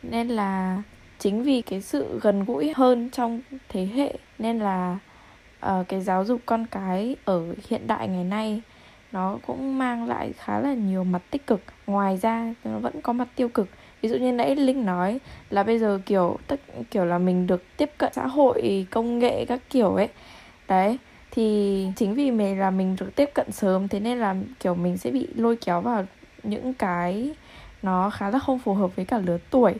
Nên 0.02 0.28
là 0.28 0.82
chính 1.18 1.42
vì 1.42 1.62
cái 1.62 1.80
sự 1.80 2.20
gần 2.22 2.44
gũi 2.44 2.72
hơn 2.76 3.10
trong 3.10 3.40
thế 3.68 3.88
hệ 3.94 4.14
nên 4.38 4.58
là 4.58 4.98
uh, 5.66 5.88
cái 5.88 6.00
giáo 6.00 6.24
dục 6.24 6.40
con 6.46 6.66
cái 6.66 7.16
ở 7.24 7.54
hiện 7.68 7.86
đại 7.86 8.08
ngày 8.08 8.24
nay 8.24 8.62
nó 9.12 9.38
cũng 9.46 9.78
mang 9.78 10.08
lại 10.08 10.32
khá 10.36 10.60
là 10.60 10.74
nhiều 10.74 11.04
mặt 11.04 11.22
tích 11.30 11.46
cực. 11.46 11.60
Ngoài 11.86 12.16
ra 12.16 12.54
nó 12.64 12.78
vẫn 12.78 13.00
có 13.00 13.12
mặt 13.12 13.28
tiêu 13.36 13.48
cực. 13.48 13.68
Ví 14.02 14.08
dụ 14.08 14.16
như 14.16 14.32
nãy 14.32 14.56
linh 14.56 14.86
nói 14.86 15.18
là 15.50 15.62
bây 15.62 15.78
giờ 15.78 16.00
kiểu 16.06 16.38
tất 16.46 16.60
kiểu 16.90 17.04
là 17.04 17.18
mình 17.18 17.46
được 17.46 17.62
tiếp 17.76 17.90
cận 17.98 18.12
xã 18.12 18.26
hội 18.26 18.86
công 18.90 19.18
nghệ 19.18 19.44
các 19.44 19.60
kiểu 19.70 19.94
ấy. 19.94 20.08
Đấy 20.68 20.98
thì 21.30 21.86
chính 21.96 22.14
vì 22.14 22.30
mình 22.30 22.58
là 22.58 22.70
mình 22.70 22.96
được 23.00 23.16
tiếp 23.16 23.30
cận 23.34 23.52
sớm 23.52 23.88
thế 23.88 24.00
nên 24.00 24.18
là 24.18 24.36
kiểu 24.60 24.74
mình 24.74 24.96
sẽ 24.96 25.10
bị 25.10 25.28
lôi 25.34 25.56
kéo 25.56 25.80
vào 25.80 26.04
những 26.42 26.74
cái 26.74 27.30
nó 27.82 28.10
khá 28.10 28.30
là 28.30 28.38
không 28.38 28.58
phù 28.58 28.74
hợp 28.74 28.96
với 28.96 29.04
cả 29.04 29.18
lứa 29.18 29.38
tuổi. 29.50 29.74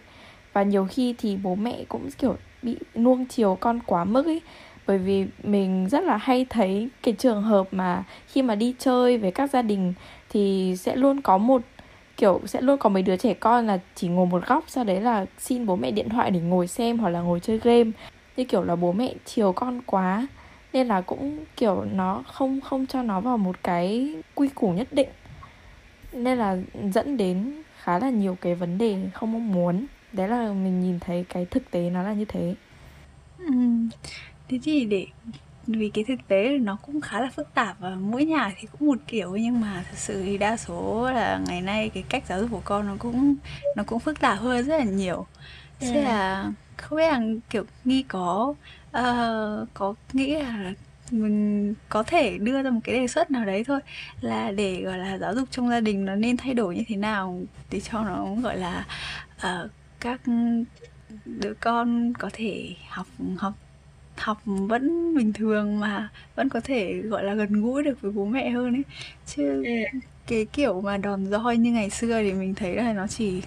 Và 0.52 0.62
nhiều 0.62 0.86
khi 0.90 1.14
thì 1.18 1.36
bố 1.36 1.54
mẹ 1.54 1.84
cũng, 1.88 2.10
kiểu, 2.18 2.36
bị 2.62 2.76
nuông 2.94 3.26
chiều 3.26 3.58
con 3.60 3.80
quá 3.86 4.04
mức 4.04 4.26
ấy. 4.26 4.40
Bởi 4.86 4.98
vì 4.98 5.26
mình 5.42 5.88
rất 5.88 6.04
là 6.04 6.16
hay 6.16 6.46
thấy 6.50 6.88
cái 7.02 7.14
trường 7.18 7.42
hợp 7.42 7.68
mà 7.70 8.04
khi 8.26 8.42
mà 8.42 8.54
đi 8.54 8.74
chơi 8.78 9.18
với 9.18 9.30
các 9.30 9.50
gia 9.50 9.62
đình 9.62 9.94
thì 10.28 10.74
sẽ 10.78 10.96
luôn 10.96 11.20
có 11.20 11.38
một, 11.38 11.62
kiểu, 12.16 12.40
sẽ 12.46 12.60
luôn 12.60 12.78
có 12.78 12.88
mấy 12.88 13.02
đứa 13.02 13.16
trẻ 13.16 13.34
con 13.34 13.66
là 13.66 13.78
chỉ 13.94 14.08
ngồi 14.08 14.26
một 14.26 14.46
góc, 14.46 14.64
sau 14.66 14.84
đấy 14.84 15.00
là 15.00 15.26
xin 15.38 15.66
bố 15.66 15.76
mẹ 15.76 15.90
điện 15.90 16.08
thoại 16.08 16.30
để 16.30 16.40
ngồi 16.40 16.66
xem 16.66 16.98
hoặc 16.98 17.08
là 17.08 17.20
ngồi 17.20 17.40
chơi 17.40 17.58
game. 17.58 17.90
Như 18.36 18.44
kiểu 18.44 18.62
là 18.62 18.76
bố 18.76 18.92
mẹ 18.92 19.14
chiều 19.24 19.52
con 19.52 19.80
quá 19.86 20.26
nên 20.72 20.88
là 20.88 21.00
cũng, 21.00 21.44
kiểu, 21.56 21.84
nó 21.92 22.22
không 22.26 22.60
không 22.60 22.86
cho 22.86 23.02
nó 23.02 23.20
vào 23.20 23.38
một 23.38 23.56
cái 23.62 24.14
quy 24.34 24.48
củ 24.48 24.70
nhất 24.70 24.88
định 24.90 25.08
nên 26.12 26.38
là 26.38 26.56
dẫn 26.92 27.16
đến 27.16 27.62
khá 27.82 27.98
là 27.98 28.10
nhiều 28.10 28.36
cái 28.40 28.54
vấn 28.54 28.78
đề 28.78 29.10
không 29.14 29.32
mong 29.32 29.52
muốn 29.52 29.86
đấy 30.12 30.28
là 30.28 30.52
mình 30.52 30.80
nhìn 30.80 31.00
thấy 31.00 31.24
cái 31.28 31.46
thực 31.46 31.70
tế 31.70 31.90
nó 31.90 32.02
là 32.02 32.12
như 32.12 32.24
thế 32.24 32.54
ừ. 33.38 33.52
thế 34.48 34.58
thì 34.62 34.84
để 34.84 35.06
vì 35.66 35.90
cái 35.94 36.04
thực 36.08 36.28
tế 36.28 36.58
nó 36.58 36.78
cũng 36.86 37.00
khá 37.00 37.20
là 37.20 37.30
phức 37.30 37.54
tạp 37.54 37.80
và 37.80 37.90
mỗi 37.90 38.24
nhà 38.24 38.52
thì 38.60 38.68
cũng 38.72 38.88
một 38.88 38.98
kiểu 39.06 39.36
nhưng 39.36 39.60
mà 39.60 39.84
thật 39.90 39.96
sự 39.98 40.22
thì 40.22 40.38
đa 40.38 40.56
số 40.56 41.10
là 41.12 41.40
ngày 41.46 41.60
nay 41.60 41.90
cái 41.94 42.04
cách 42.08 42.24
giáo 42.28 42.40
dục 42.40 42.50
của 42.50 42.60
con 42.64 42.86
nó 42.86 42.96
cũng 42.98 43.34
nó 43.76 43.82
cũng 43.86 44.00
phức 44.00 44.20
tạp 44.20 44.38
hơn 44.38 44.64
rất 44.64 44.78
là 44.78 44.84
nhiều 44.84 45.26
thế 45.80 45.94
ừ. 45.94 46.02
là 46.02 46.52
không 46.76 46.96
biết 46.96 47.12
là 47.12 47.20
kiểu 47.50 47.64
nghi 47.84 48.02
có 48.02 48.54
uh, 48.98 49.68
có 49.74 49.94
nghĩ 50.12 50.34
là 50.34 50.72
mình 51.12 51.74
có 51.88 52.02
thể 52.02 52.38
đưa 52.38 52.62
ra 52.62 52.70
một 52.70 52.80
cái 52.84 52.94
đề 52.94 53.06
xuất 53.06 53.30
nào 53.30 53.44
đấy 53.44 53.64
thôi 53.64 53.80
là 54.20 54.52
để 54.52 54.82
gọi 54.82 54.98
là 54.98 55.18
giáo 55.18 55.34
dục 55.34 55.48
trong 55.50 55.68
gia 55.70 55.80
đình 55.80 56.04
nó 56.04 56.14
nên 56.14 56.36
thay 56.36 56.54
đổi 56.54 56.76
như 56.76 56.82
thế 56.88 56.96
nào 56.96 57.40
để 57.70 57.80
cho 57.80 58.04
nó 58.04 58.26
gọi 58.42 58.58
là 58.58 58.86
uh, 59.36 59.70
các 60.00 60.20
đứa 61.24 61.54
con 61.60 62.12
có 62.18 62.30
thể 62.32 62.74
học 62.88 63.06
học 63.38 63.54
học 64.16 64.42
vẫn 64.44 65.14
bình 65.16 65.32
thường 65.32 65.80
mà 65.80 66.08
vẫn 66.34 66.48
có 66.48 66.60
thể 66.60 66.94
gọi 66.94 67.24
là 67.24 67.34
gần 67.34 67.62
gũi 67.62 67.82
được 67.82 68.00
với 68.00 68.12
bố 68.12 68.24
mẹ 68.24 68.50
hơn 68.50 68.74
ấy 68.74 68.82
chứ 69.26 69.64
ừ. 69.64 69.98
cái 70.26 70.46
kiểu 70.52 70.80
mà 70.80 70.96
đòn 70.96 71.26
roi 71.26 71.56
như 71.56 71.72
ngày 71.72 71.90
xưa 71.90 72.22
thì 72.22 72.32
mình 72.32 72.54
thấy 72.54 72.74
là 72.76 72.92
nó 72.92 73.06
chỉ 73.06 73.42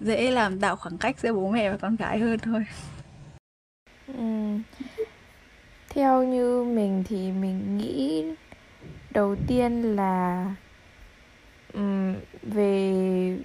dễ 0.00 0.30
làm 0.30 0.60
tạo 0.60 0.76
khoảng 0.76 0.98
cách 0.98 1.16
giữa 1.20 1.32
bố 1.32 1.50
mẹ 1.50 1.70
và 1.70 1.76
con 1.76 1.96
cái 1.96 2.18
hơn 2.18 2.38
thôi 2.38 2.64
ừ 4.06 4.58
theo 5.98 6.22
như 6.22 6.62
mình 6.62 7.04
thì 7.08 7.32
mình 7.32 7.78
nghĩ 7.78 8.24
đầu 9.10 9.36
tiên 9.46 9.96
là 9.96 10.46
um, 11.74 12.14
về 12.42 12.92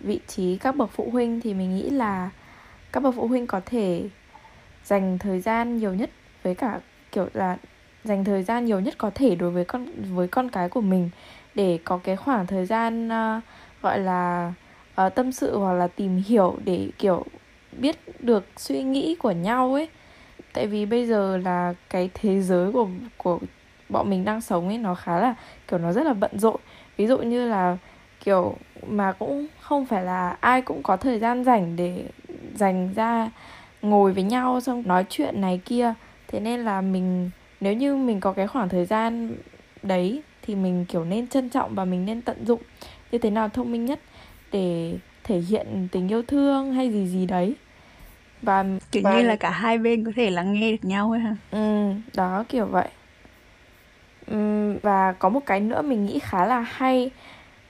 vị 0.03 0.19
trí 0.27 0.57
các 0.57 0.75
bậc 0.75 0.89
phụ 0.93 1.09
huynh 1.11 1.41
thì 1.41 1.53
mình 1.53 1.75
nghĩ 1.75 1.89
là 1.89 2.29
các 2.91 3.03
bậc 3.03 3.15
phụ 3.15 3.27
huynh 3.27 3.47
có 3.47 3.61
thể 3.65 4.03
dành 4.83 5.17
thời 5.17 5.39
gian 5.39 5.77
nhiều 5.77 5.93
nhất 5.93 6.09
với 6.43 6.55
cả 6.55 6.79
kiểu 7.11 7.27
là 7.33 7.57
dành 8.03 8.23
thời 8.23 8.43
gian 8.43 8.65
nhiều 8.65 8.79
nhất 8.79 8.93
có 8.97 9.11
thể 9.15 9.35
đối 9.35 9.51
với 9.51 9.65
con 9.65 9.85
với 10.13 10.27
con 10.27 10.49
cái 10.49 10.69
của 10.69 10.81
mình 10.81 11.09
để 11.55 11.79
có 11.83 11.99
cái 12.03 12.15
khoảng 12.15 12.47
thời 12.47 12.65
gian 12.65 13.07
uh, 13.07 13.43
gọi 13.81 13.99
là 13.99 14.53
uh, 15.05 15.15
tâm 15.15 15.31
sự 15.31 15.57
hoặc 15.57 15.73
là 15.73 15.87
tìm 15.87 16.23
hiểu 16.27 16.57
để 16.65 16.89
kiểu 16.97 17.25
biết 17.71 17.95
được 18.19 18.45
suy 18.57 18.83
nghĩ 18.83 19.15
của 19.15 19.31
nhau 19.31 19.73
ấy 19.73 19.89
tại 20.53 20.67
vì 20.67 20.85
bây 20.85 21.05
giờ 21.05 21.37
là 21.37 21.73
cái 21.89 22.09
thế 22.13 22.41
giới 22.41 22.71
của 22.71 22.87
của 23.17 23.39
bọn 23.89 24.09
mình 24.09 24.25
đang 24.25 24.41
sống 24.41 24.67
ấy, 24.67 24.77
nó 24.77 24.95
khá 24.95 25.19
là, 25.19 25.35
kiểu, 25.67 25.79
nó 25.79 25.91
rất 25.91 26.05
là 26.05 26.13
bận 26.13 26.39
rộn. 26.39 26.59
Ví 26.97 27.07
dụ 27.07 27.17
như 27.17 27.49
là, 27.49 27.77
kiểu, 28.23 28.55
mà 28.87 29.11
cũng 29.11 29.47
không 29.59 29.85
phải 29.85 30.03
là 30.03 30.37
ai 30.39 30.61
cũng 30.61 30.83
có 30.83 30.97
thời 30.97 31.19
gian 31.19 31.43
rảnh 31.43 31.75
để 31.75 32.03
dành 32.55 32.93
ra 32.95 33.29
ngồi 33.81 34.13
với 34.13 34.23
nhau, 34.23 34.59
xong 34.59 34.83
nói 34.85 35.05
chuyện 35.09 35.41
này 35.41 35.61
kia. 35.65 35.93
Thế 36.27 36.39
nên 36.39 36.59
là 36.59 36.81
mình, 36.81 37.29
nếu 37.61 37.73
như 37.73 37.95
mình 37.95 38.19
có 38.19 38.33
cái 38.33 38.47
khoảng 38.47 38.69
thời 38.69 38.85
gian 38.85 39.35
đấy 39.83 40.21
thì 40.41 40.55
mình, 40.55 40.85
kiểu, 40.85 41.05
nên 41.05 41.27
trân 41.27 41.49
trọng 41.49 41.75
và 41.75 41.85
mình 41.85 42.05
nên 42.05 42.21
tận 42.21 42.45
dụng 42.45 42.61
như 43.11 43.17
thế 43.17 43.29
nào 43.29 43.49
thông 43.49 43.71
minh 43.71 43.85
nhất 43.85 43.99
để 44.51 44.93
thể 45.23 45.39
hiện 45.39 45.87
tình 45.91 46.07
yêu 46.07 46.21
thương 46.21 46.73
hay 46.73 46.91
gì 46.91 47.07
gì 47.07 47.25
đấy 47.25 47.55
và 48.43 48.65
kiểu 48.91 49.03
và... 49.03 49.17
như 49.17 49.27
là 49.27 49.35
cả 49.35 49.49
hai 49.49 49.77
bên 49.77 50.05
có 50.05 50.11
thể 50.15 50.29
lắng 50.29 50.53
nghe 50.53 50.71
được 50.71 50.87
nhau 50.87 51.11
ấy 51.11 51.19
ha 51.19 51.35
ừ 51.51 51.91
đó 52.15 52.45
kiểu 52.49 52.65
vậy. 52.65 52.87
Ừ, 54.27 54.73
và 54.81 55.11
có 55.11 55.29
một 55.29 55.45
cái 55.45 55.59
nữa 55.59 55.81
mình 55.81 56.05
nghĩ 56.05 56.19
khá 56.19 56.45
là 56.45 56.59
hay 56.59 57.11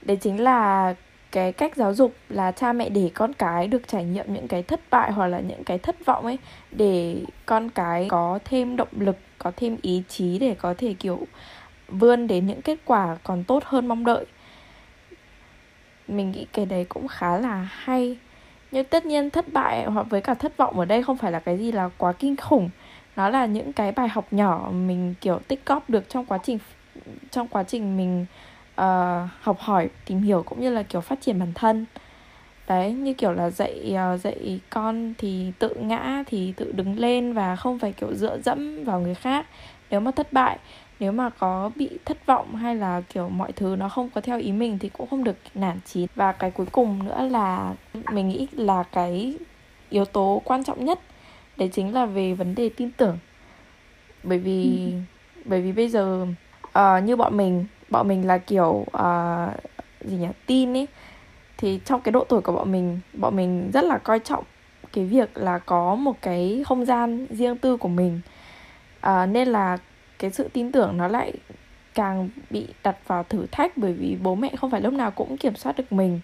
đấy 0.02 0.16
chính 0.20 0.40
là 0.40 0.94
cái 1.32 1.52
cách 1.52 1.76
giáo 1.76 1.94
dục 1.94 2.14
là 2.28 2.52
cha 2.52 2.72
mẹ 2.72 2.88
để 2.88 3.10
con 3.14 3.32
cái 3.32 3.68
được 3.68 3.88
trải 3.88 4.04
nghiệm 4.04 4.34
những 4.34 4.48
cái 4.48 4.62
thất 4.62 4.80
bại 4.90 5.12
hoặc 5.12 5.26
là 5.26 5.40
những 5.40 5.64
cái 5.64 5.78
thất 5.78 6.06
vọng 6.06 6.24
ấy 6.24 6.38
để 6.70 7.16
con 7.46 7.70
cái 7.70 8.06
có 8.10 8.38
thêm 8.44 8.76
động 8.76 8.88
lực 8.98 9.16
có 9.38 9.52
thêm 9.56 9.76
ý 9.82 10.02
chí 10.08 10.38
để 10.38 10.54
có 10.58 10.74
thể 10.78 10.94
kiểu 10.98 11.26
vươn 11.88 12.26
đến 12.26 12.46
những 12.46 12.62
kết 12.62 12.78
quả 12.84 13.16
còn 13.24 13.44
tốt 13.44 13.62
hơn 13.64 13.86
mong 13.86 14.04
đợi. 14.04 14.24
Mình 16.08 16.30
nghĩ 16.30 16.46
cái 16.52 16.66
đấy 16.66 16.86
cũng 16.88 17.08
khá 17.08 17.36
là 17.36 17.68
hay 17.70 18.16
nhưng 18.74 18.84
tất 18.84 19.06
nhiên 19.06 19.30
thất 19.30 19.52
bại 19.52 19.84
hoặc 19.84 20.06
với 20.10 20.20
cả 20.20 20.34
thất 20.34 20.56
vọng 20.56 20.78
ở 20.78 20.84
đây 20.84 21.02
không 21.02 21.16
phải 21.16 21.32
là 21.32 21.38
cái 21.38 21.58
gì 21.58 21.72
là 21.72 21.90
quá 21.98 22.12
kinh 22.12 22.36
khủng. 22.36 22.70
Nó 23.16 23.28
là 23.28 23.46
những 23.46 23.72
cái 23.72 23.92
bài 23.92 24.08
học 24.08 24.26
nhỏ 24.30 24.70
mình 24.72 25.14
kiểu 25.20 25.40
tích 25.48 25.66
góp 25.66 25.90
được 25.90 26.08
trong 26.08 26.26
quá 26.26 26.38
trình 26.42 26.58
trong 27.30 27.48
quá 27.48 27.62
trình 27.62 27.96
mình 27.96 28.26
uh, 28.80 29.30
học 29.40 29.58
hỏi 29.58 29.88
tìm 30.06 30.22
hiểu 30.22 30.42
cũng 30.42 30.60
như 30.60 30.70
là 30.70 30.82
kiểu 30.82 31.00
phát 31.00 31.20
triển 31.20 31.38
bản 31.38 31.52
thân. 31.54 31.86
Đấy 32.68 32.92
như 32.92 33.14
kiểu 33.14 33.32
là 33.32 33.50
dạy 33.50 33.96
uh, 34.14 34.20
dạy 34.20 34.60
con 34.70 35.14
thì 35.18 35.52
tự 35.58 35.74
ngã 35.74 36.22
thì 36.26 36.52
tự 36.56 36.72
đứng 36.72 36.98
lên 36.98 37.32
và 37.32 37.56
không 37.56 37.78
phải 37.78 37.92
kiểu 37.92 38.14
dựa 38.14 38.38
dẫm 38.44 38.84
vào 38.84 39.00
người 39.00 39.14
khác. 39.14 39.46
Nếu 39.90 40.00
mà 40.00 40.10
thất 40.10 40.32
bại 40.32 40.58
nếu 41.00 41.12
mà 41.12 41.30
có 41.30 41.70
bị 41.76 41.90
thất 42.04 42.26
vọng 42.26 42.54
hay 42.54 42.76
là 42.76 43.00
kiểu 43.00 43.28
mọi 43.28 43.52
thứ 43.52 43.76
nó 43.76 43.88
không 43.88 44.10
có 44.14 44.20
theo 44.20 44.38
ý 44.38 44.52
mình 44.52 44.78
thì 44.78 44.88
cũng 44.88 45.06
không 45.10 45.24
được 45.24 45.36
nản 45.54 45.80
chí. 45.84 46.06
Và 46.14 46.32
cái 46.32 46.50
cuối 46.50 46.66
cùng 46.72 47.04
nữa 47.04 47.28
là 47.30 47.74
mình 48.12 48.28
nghĩ 48.28 48.46
là 48.52 48.82
cái 48.82 49.34
yếu 49.90 50.04
tố 50.04 50.42
quan 50.44 50.64
trọng 50.64 50.84
nhất 50.84 51.00
đấy 51.56 51.70
chính 51.72 51.94
là 51.94 52.06
về 52.06 52.34
vấn 52.34 52.54
đề 52.54 52.68
tin 52.68 52.90
tưởng. 52.90 53.18
Bởi 54.22 54.38
vì 54.38 54.92
ừ. 54.92 54.98
bởi 55.44 55.62
vì 55.62 55.72
bây 55.72 55.88
giờ 55.88 56.26
uh, 56.78 57.04
như 57.04 57.16
bọn 57.16 57.36
mình 57.36 57.64
bọn 57.90 58.08
mình 58.08 58.26
là 58.26 58.38
kiểu 58.38 58.86
uh, 58.96 59.54
gì 60.00 60.16
nhỉ 60.16 60.28
tin 60.46 60.76
ấy 60.76 60.86
thì 61.56 61.80
trong 61.84 62.00
cái 62.00 62.12
độ 62.12 62.24
tuổi 62.24 62.40
của 62.40 62.52
bọn 62.52 62.72
mình 62.72 63.00
bọn 63.12 63.36
mình 63.36 63.70
rất 63.70 63.84
là 63.84 63.98
coi 63.98 64.18
trọng 64.18 64.44
cái 64.92 65.04
việc 65.04 65.38
là 65.38 65.58
có 65.58 65.94
một 65.94 66.16
cái 66.22 66.62
không 66.66 66.84
gian 66.84 67.26
riêng 67.30 67.58
tư 67.58 67.76
của 67.76 67.88
mình. 67.88 68.20
À, 69.00 69.26
nên 69.26 69.48
là 69.48 69.78
cái 70.24 70.30
sự 70.30 70.48
tin 70.52 70.72
tưởng 70.72 70.96
nó 70.96 71.08
lại 71.08 71.32
càng 71.94 72.28
bị 72.50 72.66
đặt 72.82 72.96
vào 73.06 73.24
thử 73.28 73.46
thách 73.52 73.76
bởi 73.76 73.92
vì 73.92 74.16
bố 74.22 74.34
mẹ 74.34 74.50
không 74.56 74.70
phải 74.70 74.80
lúc 74.80 74.92
nào 74.92 75.10
cũng 75.10 75.36
kiểm 75.36 75.56
soát 75.56 75.76
được 75.76 75.92
mình. 75.92 76.20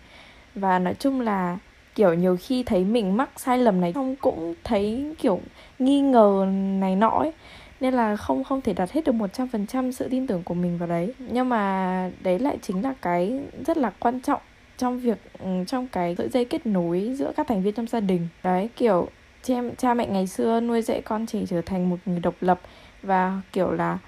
Và 0.55 0.79
nói 0.79 0.95
chung 0.99 1.21
là 1.21 1.59
kiểu 1.95 2.15
nhiều 2.15 2.37
khi 2.41 2.63
thấy 2.63 2.85
mình 2.85 3.17
mắc 3.17 3.31
sai 3.37 3.59
lầm 3.59 3.81
này 3.81 3.93
không 3.93 4.17
cũng 4.17 4.55
thấy 4.65 5.15
kiểu 5.19 5.41
nghi 5.79 6.01
ngờ 6.01 6.47
này 6.81 6.97
nọ 6.97 7.09
ấy. 7.09 7.33
Nên 7.81 7.95
là 7.95 8.17
không 8.17 8.45
không 8.45 8.61
thể 8.61 8.73
đặt 8.73 8.93
hết 8.93 9.05
được 9.05 9.13
một 9.13 9.33
trăm 9.33 9.49
phần 9.49 9.67
trăm 9.67 9.93
sự 9.93 10.09
tin 10.09 10.27
tưởng 10.27 10.43
của 10.43 10.55
mình 10.55 10.79
vào 10.79 10.89
đấy. 10.89 11.15
Nhưng 11.19 11.49
mà 11.49 12.11
đấy 12.23 12.39
lại 12.39 12.59
chính 12.63 12.83
là 12.83 12.95
cái 13.03 13.41
rất 13.67 13.77
là 13.77 13.91
quan 13.99 14.21
trọng 14.21 14.41
trong 14.79 15.01
việc 15.01 15.19
ừ, 15.39 15.65
trong 15.67 15.89
cái 15.89 16.15
sợi 16.19 16.29
dây 16.29 16.45
kết 16.45 16.67
nối 16.67 17.15
giữa 17.15 17.33
các 17.37 17.47
thành 17.47 17.63
viên 17.63 17.75
trong 17.75 17.87
gia 17.87 18.01
đình. 18.01 18.29
Đấy 18.43 18.69
kiểu 18.77 19.09
cha, 19.43 19.55
cha 19.79 19.95
mẹ 19.95 20.07
ngày 20.07 20.27
xưa 20.27 20.61
nuôi 20.61 20.83
dạy 20.83 21.03
con 21.03 21.27
trẻ 21.27 21.39
trở 21.49 21.61
thành 21.61 21.91
một 21.91 21.97
người 22.07 22.21
độc 22.21 22.35
lập 22.41 22.61
và 23.03 23.41
kiểu 23.53 23.71
là 23.71 23.99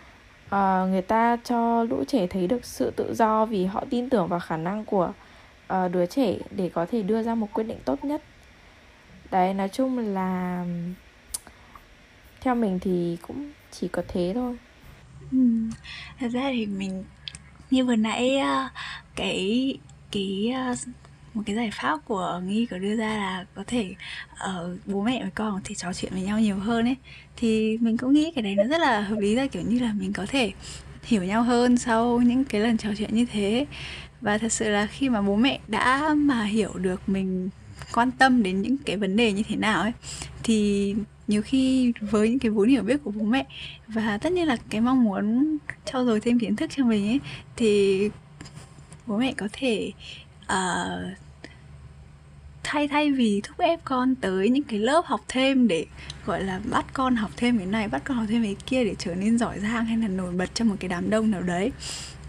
uh, 0.47 0.91
người 0.91 1.03
ta 1.03 1.37
cho 1.45 1.85
lũ 1.85 2.05
trẻ 2.09 2.27
thấy 2.27 2.47
được 2.47 2.65
sự 2.65 2.91
tự 2.91 3.15
do 3.15 3.47
vì 3.47 3.65
họ 3.65 3.85
tin 3.91 4.11
tưởng 4.11 4.29
vào 4.29 4.41
khả 4.41 4.57
năng 4.57 4.85
của 4.85 5.13
uh, 5.73 5.93
đứa 5.93 6.07
trẻ 6.07 6.35
để 6.51 6.71
có 6.75 6.87
thể 6.87 7.03
đưa 7.03 7.23
ra 7.23 7.35
một 7.35 7.49
quyết 7.53 7.65
định 7.65 7.79
tốt 7.85 8.05
nhất 8.05 8.23
đấy 9.31 9.55
nói 9.55 9.69
chung 9.69 9.99
là 9.99 10.65
theo 12.41 12.55
mình 12.55 12.79
thì 12.79 13.17
cũng 13.23 13.51
chỉ 13.71 13.89
có 13.89 14.03
thế 14.09 14.33
thôi 14.35 14.57
ừ. 15.33 15.39
thật 16.19 16.29
ra 16.29 16.51
thì 16.53 16.67
mình 16.67 17.05
như 17.71 17.85
vừa 17.85 17.97
nãy 17.97 18.39
ờ, 18.39 18.69
cái 19.17 19.79
cái 20.11 20.55
một 21.35 21.43
cái 21.47 21.57
giải 21.57 21.71
pháp 21.73 21.99
của 22.05 22.43
nghi 22.47 22.67
có 22.67 22.79
đưa 22.79 22.97
ra 22.97 23.17
là 23.17 23.45
có 23.55 23.65
thể 23.67 23.95
uh, 24.33 24.79
bố 24.87 25.03
mẹ 25.03 25.23
với 25.23 25.31
con 25.35 25.53
có 25.55 25.61
thể 25.65 25.75
trò 25.75 25.93
chuyện 25.93 26.12
với 26.12 26.23
nhau 26.23 26.41
nhiều 26.41 26.57
hơn 26.57 26.85
ấy. 26.85 26.97
Thì 27.37 27.79
mình 27.81 27.97
cũng 27.97 28.12
nghĩ 28.12 28.33
cái 28.35 28.43
đấy 28.43 28.55
nó 28.55 28.65
rất 28.65 28.81
là 28.81 29.01
hợp 29.01 29.19
lý 29.19 29.35
ra 29.35 29.47
kiểu 29.47 29.62
như 29.69 29.79
là 29.79 29.93
mình 29.93 30.12
có 30.12 30.27
thể 30.29 30.53
hiểu 31.03 31.25
nhau 31.25 31.43
hơn 31.43 31.77
sau 31.77 32.21
những 32.21 32.45
cái 32.45 32.61
lần 32.61 32.77
trò 32.77 32.89
chuyện 32.99 33.15
như 33.15 33.27
thế. 33.33 33.67
Và 34.21 34.39
thật 34.39 34.53
sự 34.53 34.69
là 34.69 34.87
khi 34.87 35.09
mà 35.09 35.23
bố 35.23 35.37
mẹ 35.37 35.61
đã 35.69 36.15
mà 36.15 36.45
hiểu 36.45 36.73
được 36.75 37.09
mình 37.09 37.49
quan 37.95 38.11
tâm 38.11 38.43
đến 38.43 38.62
những 38.62 38.77
cái 38.77 38.97
vấn 38.97 39.17
đề 39.17 39.33
như 39.33 39.43
thế 39.49 39.57
nào 39.57 39.83
ấy 39.83 39.93
thì 40.43 40.95
nhiều 41.29 41.43
khi 41.43 41.93
với 42.01 42.29
những 42.29 42.39
cái 42.39 42.51
vốn 42.51 42.69
hiểu 42.69 42.83
biết 42.83 42.97
của 43.05 43.11
bố 43.11 43.25
mẹ 43.25 43.47
và 43.89 44.19
tất 44.19 44.33
nhiên 44.33 44.49
là 44.49 44.57
cái 44.71 44.81
mong 44.81 45.05
muốn 45.05 45.57
trau 45.85 46.05
dồi 46.05 46.21
thêm 46.21 46.39
kiến 46.39 46.57
thức 46.57 46.71
cho 46.77 46.85
mình 46.85 47.09
ấy 47.09 47.21
thì 47.57 48.11
bố 49.07 49.19
mẹ 49.19 49.33
có 49.37 49.49
thể 49.53 49.93
uh, 50.53 51.19
thay 52.63 52.89
thay 52.89 53.13
vì 53.13 53.41
thúc 53.45 53.59
ép 53.59 53.81
con 53.85 54.15
tới 54.15 54.49
những 54.49 54.63
cái 54.63 54.79
lớp 54.79 55.03
học 55.07 55.21
thêm 55.29 55.69
để 55.69 55.87
gọi 56.27 56.43
là 56.43 56.61
bắt 56.71 56.87
con 56.93 57.17
học 57.17 57.31
thêm 57.37 57.59
cái 57.59 57.67
này 57.67 57.89
bắt 57.89 58.03
con 58.05 58.17
học 58.17 58.27
thêm 58.29 58.43
cái 58.43 58.57
kia 58.67 58.85
để 58.85 58.95
trở 58.99 59.15
nên 59.15 59.39
giỏi 59.39 59.59
giang 59.59 59.85
hay 59.85 59.97
là 59.97 60.09
nổi 60.09 60.33
bật 60.33 60.55
trong 60.55 60.69
một 60.69 60.77
cái 60.81 60.89
đám 60.89 61.11
đông 61.11 61.31
nào 61.31 61.43
đấy 61.43 61.73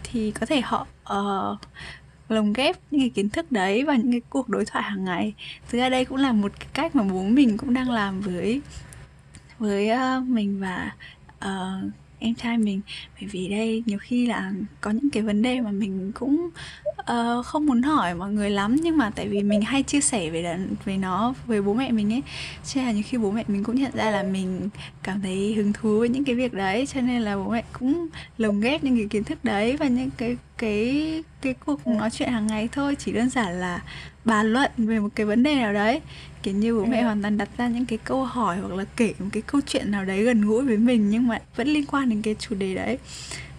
thì 0.03 0.31
có 0.31 0.45
thể 0.45 0.61
họ 0.61 0.87
uh, 1.13 1.59
lồng 2.29 2.53
ghép 2.53 2.75
những 2.91 3.01
cái 3.01 3.09
kiến 3.09 3.29
thức 3.29 3.51
đấy 3.51 3.83
vào 3.83 3.95
những 3.95 4.11
cái 4.11 4.21
cuộc 4.29 4.49
đối 4.49 4.65
thoại 4.65 4.83
hàng 4.83 5.05
ngày. 5.05 5.33
Thực 5.69 5.77
ra 5.77 5.89
đây 5.89 6.05
cũng 6.05 6.17
là 6.17 6.31
một 6.31 6.51
cái 6.59 6.67
cách 6.73 6.95
mà 6.95 7.03
bố 7.03 7.23
mình 7.23 7.57
cũng 7.57 7.73
đang 7.73 7.89
làm 7.89 8.21
với 8.21 8.61
với 9.59 9.91
uh, 9.91 10.23
mình 10.27 10.59
và 10.59 10.91
uh, 11.45 11.93
em 12.23 12.35
trai 12.35 12.57
mình. 12.57 12.81
Bởi 13.21 13.29
vì 13.31 13.47
đây 13.47 13.83
nhiều 13.85 13.97
khi 14.01 14.25
là 14.25 14.53
có 14.81 14.91
những 14.91 15.09
cái 15.09 15.23
vấn 15.23 15.41
đề 15.41 15.61
mà 15.61 15.71
mình 15.71 16.11
cũng 16.15 16.49
uh, 16.99 17.45
không 17.45 17.65
muốn 17.65 17.81
hỏi 17.81 18.15
mọi 18.15 18.31
người 18.31 18.49
lắm. 18.49 18.75
Nhưng 18.75 18.97
mà 18.97 19.09
tại 19.09 19.27
vì 19.27 19.43
mình 19.43 19.61
hay 19.61 19.83
chia 19.83 20.01
sẻ 20.01 20.29
về 20.29 20.41
là, 20.41 20.59
về 20.85 20.97
nó 20.97 21.33
với 21.45 21.61
bố 21.61 21.73
mẹ 21.73 21.91
mình 21.91 22.13
ấy. 22.13 22.21
Cho 22.65 22.81
nên 22.81 22.85
là 22.85 22.91
nhiều 22.91 23.03
khi 23.05 23.17
bố 23.17 23.31
mẹ 23.31 23.43
mình 23.47 23.63
cũng 23.63 23.75
nhận 23.75 23.91
ra 23.93 24.11
là 24.11 24.23
mình 24.23 24.69
cảm 25.03 25.21
thấy 25.21 25.53
hứng 25.53 25.73
thú 25.73 25.99
với 25.99 26.09
những 26.09 26.23
cái 26.23 26.35
việc 26.35 26.53
đấy. 26.53 26.87
Cho 26.87 27.01
nên 27.01 27.21
là 27.21 27.35
bố 27.35 27.49
mẹ 27.49 27.63
cũng 27.79 28.07
lồng 28.37 28.61
ghép 28.61 28.83
những 28.83 28.97
cái 28.97 29.07
kiến 29.09 29.23
thức 29.23 29.45
đấy 29.45 29.77
và 29.77 29.87
những 29.87 30.09
cái 30.17 30.37
cái 30.63 31.23
cái 31.41 31.53
cuộc 31.53 31.87
nói 31.87 32.09
chuyện 32.09 32.29
hàng 32.29 32.47
ngày 32.47 32.69
thôi 32.71 32.95
chỉ 32.99 33.11
đơn 33.11 33.29
giản 33.29 33.59
là 33.59 33.83
bàn 34.25 34.53
luận 34.53 34.71
về 34.77 34.99
một 34.99 35.09
cái 35.15 35.25
vấn 35.25 35.43
đề 35.43 35.55
nào 35.55 35.73
đấy. 35.73 36.01
Kiểu 36.43 36.53
như 36.53 36.75
bố 36.75 36.85
mẹ 36.85 36.99
ừ. 36.99 37.03
hoàn 37.03 37.21
toàn 37.21 37.37
đặt 37.37 37.49
ra 37.57 37.67
những 37.67 37.85
cái 37.85 37.99
câu 38.03 38.23
hỏi 38.23 38.57
hoặc 38.57 38.73
là 38.73 38.85
kể 38.95 39.13
một 39.19 39.29
cái 39.31 39.43
câu 39.47 39.61
chuyện 39.65 39.91
nào 39.91 40.05
đấy 40.05 40.23
gần 40.23 40.41
gũi 40.41 40.65
với 40.65 40.77
mình 40.77 41.09
nhưng 41.09 41.27
mà 41.27 41.41
vẫn 41.55 41.67
liên 41.67 41.85
quan 41.85 42.09
đến 42.09 42.21
cái 42.21 42.35
chủ 42.39 42.55
đề 42.55 42.75
đấy. 42.75 42.97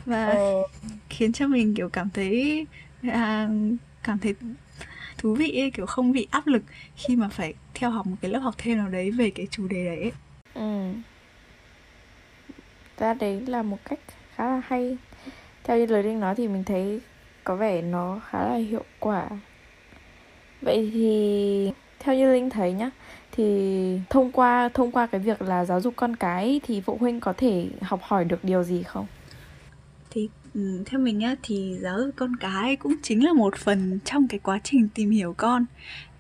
Và 0.06 0.26
ừ. 0.26 0.62
khiến 1.08 1.32
cho 1.32 1.46
mình 1.46 1.75
kiểu 1.75 1.88
cảm 1.88 2.11
thấy 2.11 2.66
à, 3.02 3.49
cảm 4.02 4.18
thấy 4.18 4.34
thú 5.18 5.34
vị 5.34 5.61
ấy, 5.61 5.70
kiểu 5.70 5.87
không 5.87 6.12
bị 6.12 6.26
áp 6.30 6.46
lực 6.46 6.62
khi 6.96 7.16
mà 7.16 7.28
phải 7.28 7.54
theo 7.75 7.90
học 7.90 8.06
một 8.06 8.16
cái 8.20 8.30
lớp 8.30 8.38
học 8.38 8.54
thêm 8.58 8.78
nào 8.78 8.88
đấy 8.88 9.11
về 9.11 9.30
cái 9.30 9.46
chủ 9.50 9.68
đề 9.68 9.84
đấy 9.84 10.12
ừ. 10.54 10.92
Ra 12.99 13.14
đấy 13.14 13.40
là 13.46 13.62
một 13.62 13.78
cách 13.84 13.99
khá 14.34 14.44
là 14.44 14.62
hay 14.66 14.96
theo 15.64 15.78
như 15.78 15.87
lời 15.87 16.02
linh 16.02 16.21
nói 16.21 16.35
thì 16.35 16.49
mình 16.49 16.64
thấy 16.64 17.00
có 17.44 17.56
vẻ 17.56 17.83
nó 17.83 18.21
khá 18.30 18.49
là 18.49 18.56
hiệu 18.56 18.85
quả. 18.99 19.28
Vậy 20.62 20.90
thì 20.94 21.73
theo 21.99 22.14
như 22.14 22.33
linh 22.33 22.50
thấy 22.50 22.73
nhá, 22.73 22.90
thì 23.33 23.99
thông 24.11 24.33
qua 24.33 24.68
thông 24.75 24.92
qua 24.92 25.06
cái 25.06 25.21
việc 25.21 25.42
là 25.42 25.64
giáo 25.64 25.80
dục 25.80 25.94
con 25.97 26.16
cái 26.16 26.61
thì 26.62 26.80
phụ 26.80 26.97
huynh 27.00 27.21
có 27.21 27.33
thể 27.37 27.68
học 27.83 28.00
hỏi 28.02 28.25
được 28.25 28.44
điều 28.44 28.62
gì 28.62 28.83
không? 28.83 29.06
Thì 30.11 30.28
ừ, 30.54 30.83
theo 30.87 31.00
mình 31.00 31.18
nhá, 31.18 31.35
thì 31.42 31.76
giáo 31.80 31.99
dục 31.99 32.14
con 32.16 32.37
cái 32.37 32.76
cũng 32.76 32.94
chính 33.02 33.25
là 33.25 33.33
một 33.33 33.56
phần 33.56 33.99
trong 34.04 34.28
cái 34.28 34.40
quá 34.42 34.61
trình 34.64 34.88
tìm 34.94 35.11
hiểu 35.11 35.35
con. 35.37 35.64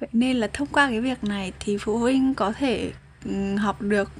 Vậy 0.00 0.08
nên 0.12 0.36
là 0.36 0.48
thông 0.52 0.68
qua 0.72 0.88
cái 0.90 1.00
việc 1.00 1.24
này 1.24 1.52
thì 1.60 1.76
phụ 1.78 1.98
huynh 1.98 2.34
có 2.34 2.52
thể 2.52 2.92
ừ, 3.24 3.56
học 3.56 3.82
được 3.82 4.10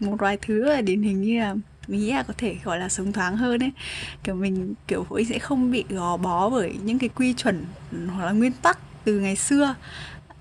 một 0.00 0.16
vài 0.18 0.38
thứ 0.42 0.80
điển 0.80 1.02
hình 1.02 1.22
như 1.22 1.40
là 1.40 1.54
mình 1.88 2.00
nghĩ 2.00 2.12
là 2.12 2.22
có 2.22 2.34
thể, 2.38 2.56
gọi 2.64 2.78
là, 2.78 2.88
sống 2.88 3.12
thoáng 3.12 3.36
hơn 3.36 3.62
ấy. 3.62 3.72
Kiểu 4.24 4.34
mình, 4.34 4.74
kiểu 4.88 5.06
phụ 5.08 5.14
huynh 5.14 5.28
sẽ 5.28 5.38
không 5.38 5.70
bị 5.70 5.84
gò 5.88 6.16
bó 6.16 6.50
bởi 6.50 6.74
những 6.84 6.98
cái 6.98 7.08
quy 7.08 7.34
chuẩn, 7.34 7.64
hoặc 8.14 8.24
là 8.26 8.32
nguyên 8.32 8.52
tắc 8.52 8.78
từ 9.04 9.20
ngày 9.20 9.36
xưa. 9.36 9.74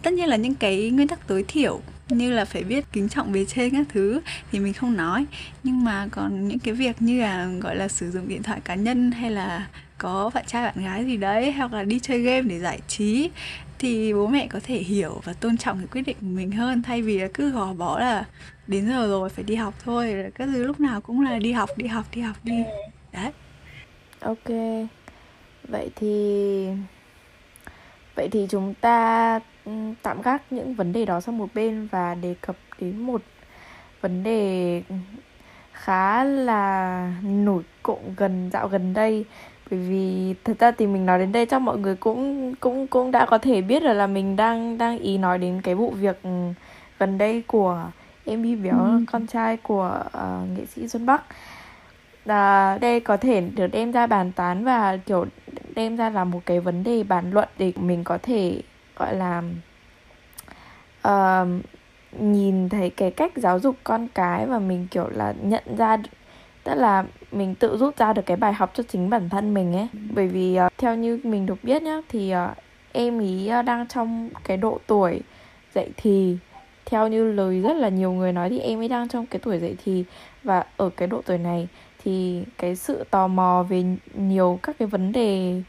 Tất 0.01 0.13
nhiên 0.13 0.29
là 0.29 0.35
những 0.35 0.55
cái 0.55 0.89
nguyên 0.89 1.07
tắc 1.07 1.27
tối 1.27 1.45
thiểu 1.47 1.81
như 2.09 2.31
là 2.31 2.45
phải 2.45 2.63
biết 2.63 2.85
kính 2.93 3.09
trọng 3.09 3.31
bề 3.31 3.45
trên 3.45 3.71
các 3.71 3.85
thứ 3.89 4.21
thì 4.51 4.59
mình 4.59 4.73
không 4.73 4.97
nói. 4.97 5.25
Nhưng 5.63 5.83
mà 5.83 6.07
còn 6.11 6.47
những 6.47 6.59
cái 6.59 6.73
việc 6.73 7.01
như 7.01 7.21
là, 7.21 7.49
gọi 7.61 7.75
là, 7.75 7.87
sử 7.87 8.11
dụng 8.11 8.27
điện 8.27 8.43
thoại 8.43 8.59
cá 8.63 8.75
nhân 8.75 9.11
hay 9.11 9.31
là 9.31 9.67
có 9.97 10.31
bạn 10.33 10.43
trai 10.47 10.63
bạn 10.63 10.83
gái 10.83 11.05
gì 11.05 11.17
đấy, 11.17 11.51
hoặc 11.51 11.73
là 11.73 11.83
đi 11.83 11.99
chơi 11.99 12.21
game 12.21 12.41
để 12.41 12.59
giải 12.59 12.79
trí 12.87 13.29
thì 13.79 14.13
bố 14.13 14.27
mẹ 14.27 14.48
có 14.48 14.60
thể 14.63 14.77
hiểu 14.77 15.22
và 15.24 15.34
tôn 15.34 15.57
trọng 15.57 15.77
cái 15.77 15.88
quyết 15.88 16.01
định 16.01 16.17
của 16.22 16.27
mình 16.27 16.51
hơn 16.51 16.81
thay 16.81 17.01
vì 17.01 17.19
là 17.19 17.27
cứ 17.34 17.51
gò 17.51 17.74
bó 17.74 18.00
là 18.00 18.25
đến 18.67 18.88
giờ 18.88 19.07
rồi 19.07 19.29
phải 19.29 19.43
đi 19.43 19.55
học 19.55 19.74
thôi 19.84 20.31
các 20.36 20.50
thứ 20.53 20.63
lúc 20.63 20.79
nào 20.79 21.01
cũng 21.01 21.22
là 21.22 21.39
đi 21.39 21.51
học 21.51 21.69
đi 21.77 21.88
học 21.88 22.05
đi 22.15 22.22
học 22.22 22.36
đi. 22.43 22.63
Đấy. 23.13 23.31
Ok. 24.19 24.50
Vậy 25.67 25.89
thì 25.96 26.67
vậy 28.15 28.29
thì 28.31 28.48
chúng 28.50 28.74
ta 28.74 29.39
tạm 30.01 30.22
gác 30.22 30.51
những 30.51 30.74
vấn 30.75 30.93
đề 30.93 31.05
đó 31.05 31.22
sang 31.22 31.38
một 31.38 31.50
bên 31.53 31.88
và 31.88 32.15
đề 32.15 32.36
cập 32.41 32.55
đến 32.79 32.98
một 32.98 33.22
vấn 34.01 34.24
đề 34.24 34.81
khá 35.72 36.24
là 36.24 37.13
nổi 37.24 37.63
cộng 37.84 38.13
gần 38.17 38.50
dạo 38.53 38.67
gần 38.67 38.93
đây 38.93 39.25
bởi 39.71 39.79
vì 39.79 40.36
thật 40.43 40.59
ra 40.59 40.71
thì 40.71 40.88
mình 40.88 41.05
nói 41.05 41.19
đến 41.19 41.31
đây 41.31 41.45
chắc 41.45 41.62
mọi 41.62 41.77
người 41.77 41.95
cũng 41.95 42.55
cũng 42.55 42.88
cũng 42.88 43.12
đã 43.12 43.25
có 43.25 43.38
thể 43.38 43.62
biết 43.62 43.83
rồi 43.83 43.95
là 43.95 44.07
mình 44.07 44.36
đang 44.36 44.77
đang 44.77 45.00
ý 45.00 45.17
nói 45.17 45.38
đến 45.38 45.62
cái 45.62 45.75
vụ 45.75 45.89
việc 45.89 46.21
gần 47.00 47.17
đây 47.17 47.43
của 47.47 47.83
em 48.25 48.41
bi 48.41 48.55
béo 48.55 48.77
ừ. 48.77 49.03
con 49.12 49.27
trai 49.27 49.57
của 49.57 50.03
uh, 50.05 50.57
nghệ 50.57 50.65
sĩ 50.65 50.88
Xuân 50.88 51.05
Bắc 51.05 51.24
là 52.25 52.77
đây 52.81 53.00
có 53.00 53.17
thể 53.17 53.41
được 53.41 53.67
đem 53.67 53.91
ra 53.91 54.07
bàn 54.07 54.31
tán 54.31 54.63
và 54.63 54.97
kiểu 54.97 55.25
đem 55.75 55.95
ra 55.95 56.09
là 56.09 56.24
một 56.24 56.39
cái 56.45 56.59
vấn 56.59 56.83
đề 56.83 57.03
bàn 57.03 57.31
luận 57.31 57.47
để 57.57 57.74
mình 57.75 58.03
có 58.03 58.17
thể 58.17 58.62
gọi 58.95 59.15
là 59.15 59.43
uh, 61.07 61.47
nhìn 62.19 62.69
thấy 62.69 62.89
cái 62.89 63.12
cách 63.12 63.31
giáo 63.36 63.59
dục 63.59 63.75
con 63.83 64.07
cái 64.13 64.45
và 64.45 64.59
mình 64.59 64.88
kiểu 64.91 65.09
là 65.09 65.33
nhận 65.41 65.63
ra 65.77 65.97
tức 66.63 66.74
là 66.75 67.03
mình 67.31 67.55
tự 67.55 67.77
rút 67.77 67.98
ra 67.98 68.13
được 68.13 68.25
cái 68.25 68.38
bài 68.38 68.53
học 68.53 68.72
cho 68.74 68.84
chính 68.84 69.10
bản 69.10 69.29
thân 69.29 69.53
mình 69.53 69.74
ấy. 69.75 69.88
Bởi 70.13 70.27
vì 70.27 70.60
uh, 70.65 70.74
theo 70.77 70.96
như 70.96 71.19
mình 71.24 71.46
được 71.46 71.63
biết 71.63 71.84
nhá 71.84 72.01
thì 72.10 72.34
uh, 72.36 72.57
em 72.91 73.19
ý 73.19 73.48
ờ, 73.48 73.62
đang 73.62 73.88
trong 73.88 74.29
cái 74.43 74.57
độ 74.57 74.79
tuổi 74.88 75.22
dậy 75.75 75.89
thì 75.98 76.38
theo 76.86 77.07
như 77.07 77.31
lời 77.31 77.62
rất 77.62 77.74
là 77.74 77.89
nhiều 77.89 78.12
người 78.12 78.34
nói 78.34 78.50
thì 78.50 78.60
em 78.60 78.81
ấy 78.81 78.88
đang 78.88 79.07
trong 79.07 79.25
cái 79.25 79.39
tuổi 79.43 79.60
dậy 79.60 79.75
thì. 79.86 80.03
Và 80.43 80.65
ở 80.77 80.89
cái 80.89 81.07
độ 81.07 81.22
tuổi 81.25 81.38
này 81.38 81.67
thì 82.03 82.43
cái 82.57 82.75
sự 82.75 83.03
tò 83.10 83.27
mò 83.27 83.65
về 83.69 83.84
nhiều 84.13 84.60
các 84.63 84.75
cái 84.79 84.88
vấn 84.88 85.12
đề 85.12 85.62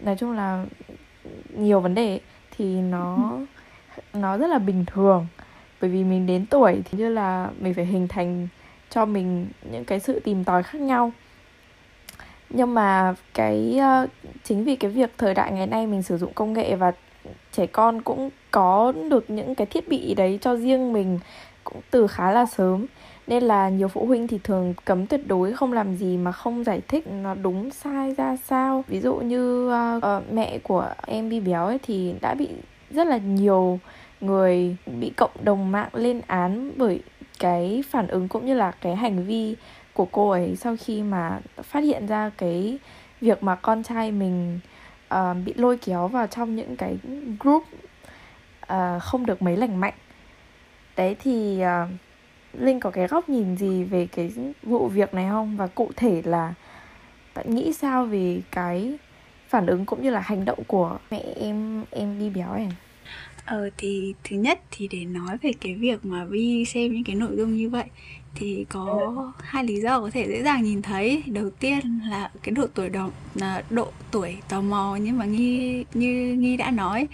nói 0.00 0.16
chung 0.18 0.32
là 0.32 0.66
nhiều 1.56 1.80
vấn 1.80 1.94
đề 1.94 2.20
thì 2.56 2.64
nó 2.64 3.32
nó 4.12 4.38
rất 4.38 4.46
là 4.46 4.58
bình 4.58 4.84
thường. 4.86 5.26
Bởi 5.80 5.90
vì 5.90 6.04
mình 6.04 6.26
đến 6.26 6.46
tuổi 6.46 6.82
thì 6.84 6.98
như 6.98 7.08
là 7.08 7.50
mình 7.60 7.74
phải 7.74 7.86
hình 7.86 8.08
thành 8.08 8.48
cho 8.94 9.04
mình 9.04 9.46
những 9.70 9.84
cái 9.84 10.00
sự 10.00 10.20
tìm 10.20 10.44
tòi 10.44 10.62
khác 10.62 10.80
nhau. 10.80 11.12
Nhưng 12.50 12.74
mà 12.74 13.14
cái 13.34 13.78
ờ, 13.78 14.06
chính 14.44 14.64
vì 14.64 14.76
cái 14.76 14.90
việc 14.90 15.10
thời 15.18 15.34
đại 15.34 15.52
ngày 15.52 15.66
nay 15.66 15.86
mình 15.86 16.02
sử 16.02 16.18
dụng 16.18 16.32
công 16.34 16.52
nghệ 16.52 16.76
và 16.76 16.92
trẻ 17.52 17.66
con 17.66 18.02
cũng 18.02 18.30
có 18.50 18.92
được 19.10 19.30
những 19.30 19.54
cái 19.54 19.66
thiết 19.66 19.88
bị 19.88 20.14
đấy 20.14 20.38
cho 20.40 20.56
riêng 20.56 20.92
mình 20.92 21.18
cũng 21.64 21.80
từ 21.90 22.06
khá 22.06 22.30
là 22.30 22.46
sớm 22.46 22.86
nên 23.26 23.42
là 23.42 23.68
nhiều 23.68 23.88
phụ 23.88 24.06
huynh 24.06 24.28
thì 24.28 24.38
thường 24.44 24.74
cấm 24.84 25.06
tuyệt 25.06 25.20
đối 25.26 25.52
không 25.52 25.72
làm 25.72 25.96
gì 25.96 26.16
mà 26.16 26.32
không 26.32 26.64
giải 26.64 26.80
thích 26.88 27.06
nó 27.22 27.34
đúng 27.34 27.70
sai 27.70 28.14
ra 28.14 28.36
sao. 28.36 28.84
Ví 28.88 29.00
dụ 29.00 29.14
như 29.14 29.68
uh, 29.68 30.04
uh, 30.04 30.32
mẹ 30.32 30.58
của 30.58 30.88
em 31.06 31.28
bi 31.28 31.40
béo 31.40 31.66
ấy 31.66 31.78
thì 31.82 32.14
đã 32.20 32.34
bị 32.34 32.48
rất 32.90 33.06
là 33.06 33.16
nhiều 33.16 33.78
người 34.20 34.76
bị 35.00 35.12
cộng 35.16 35.30
đồng 35.42 35.72
mạng 35.72 35.88
lên 35.92 36.20
án 36.26 36.70
bởi 36.76 37.00
cái 37.38 37.84
phản 37.90 38.06
ứng 38.06 38.28
cũng 38.28 38.46
như 38.46 38.54
là 38.54 38.70
cái 38.70 38.96
hành 38.96 39.24
vi 39.24 39.56
của 39.92 40.04
cô 40.12 40.30
ấy 40.30 40.56
sau 40.56 40.76
khi 40.80 41.02
mà 41.02 41.40
phát 41.62 41.80
hiện 41.80 42.06
ra 42.06 42.30
cái 42.36 42.78
việc 43.20 43.42
mà 43.42 43.54
con 43.54 43.82
trai 43.82 44.12
mình 44.12 44.60
uh, 45.14 45.36
bị 45.44 45.52
lôi 45.56 45.76
kéo 45.76 46.08
vào 46.08 46.26
trong 46.26 46.56
những 46.56 46.76
cái 46.76 46.98
group 47.40 47.64
uh, 48.72 49.02
không 49.02 49.26
được 49.26 49.42
mấy 49.42 49.56
lành 49.56 49.80
mạnh. 49.80 49.94
Đấy 50.96 51.16
thì 51.20 51.62
uh, 51.62 51.90
linh 52.52 52.80
có 52.80 52.90
cái 52.90 53.06
góc 53.06 53.28
nhìn 53.28 53.56
gì 53.56 53.84
về 53.84 54.06
cái 54.06 54.32
vụ 54.62 54.88
việc 54.88 55.14
này 55.14 55.28
không? 55.28 55.56
Và 55.56 55.66
cụ 55.66 55.90
thể 55.96 56.22
là 56.24 56.54
bạn 57.34 57.54
nghĩ 57.54 57.72
sao 57.72 58.04
về 58.04 58.40
cái 58.50 58.98
phản 59.48 59.66
ứng 59.66 59.86
cũng 59.86 60.02
như 60.02 60.10
là 60.10 60.20
hành 60.20 60.44
động 60.44 60.58
của 60.66 60.98
mẹ 61.10 61.22
em 61.40 61.84
em 61.90 62.18
đi 62.18 62.30
béo 62.30 62.54
này 62.54 62.68
Ờ 63.44 63.70
thì 63.76 64.14
thứ 64.24 64.36
nhất 64.36 64.60
thì 64.70 64.88
để 64.88 65.04
nói 65.04 65.36
về 65.42 65.52
cái 65.60 65.74
việc 65.74 66.04
mà 66.04 66.24
Vi 66.24 66.64
xem 66.64 66.92
những 66.92 67.04
cái 67.04 67.16
nội 67.16 67.36
dung 67.36 67.56
như 67.56 67.68
vậy 67.68 67.84
thì 68.34 68.66
có 68.68 69.12
hai 69.38 69.64
lý 69.64 69.80
do 69.80 70.00
có 70.00 70.10
thể 70.10 70.28
dễ 70.28 70.42
dàng 70.42 70.62
nhìn 70.62 70.82
thấy. 70.82 71.22
Đầu 71.26 71.50
tiên 71.50 72.00
là 72.10 72.30
cái 72.42 72.52
độ 72.52 72.66
tuổi 72.74 72.88
đó 72.88 73.10
là 73.34 73.62
độ 73.70 73.88
tuổi 74.10 74.36
tò 74.48 74.60
mò 74.60 74.98
nhưng 75.02 75.18
mà 75.18 75.24
nghi 75.24 75.84
như 75.94 76.34
nghi 76.34 76.56
đã 76.56 76.70
nói. 76.70 77.08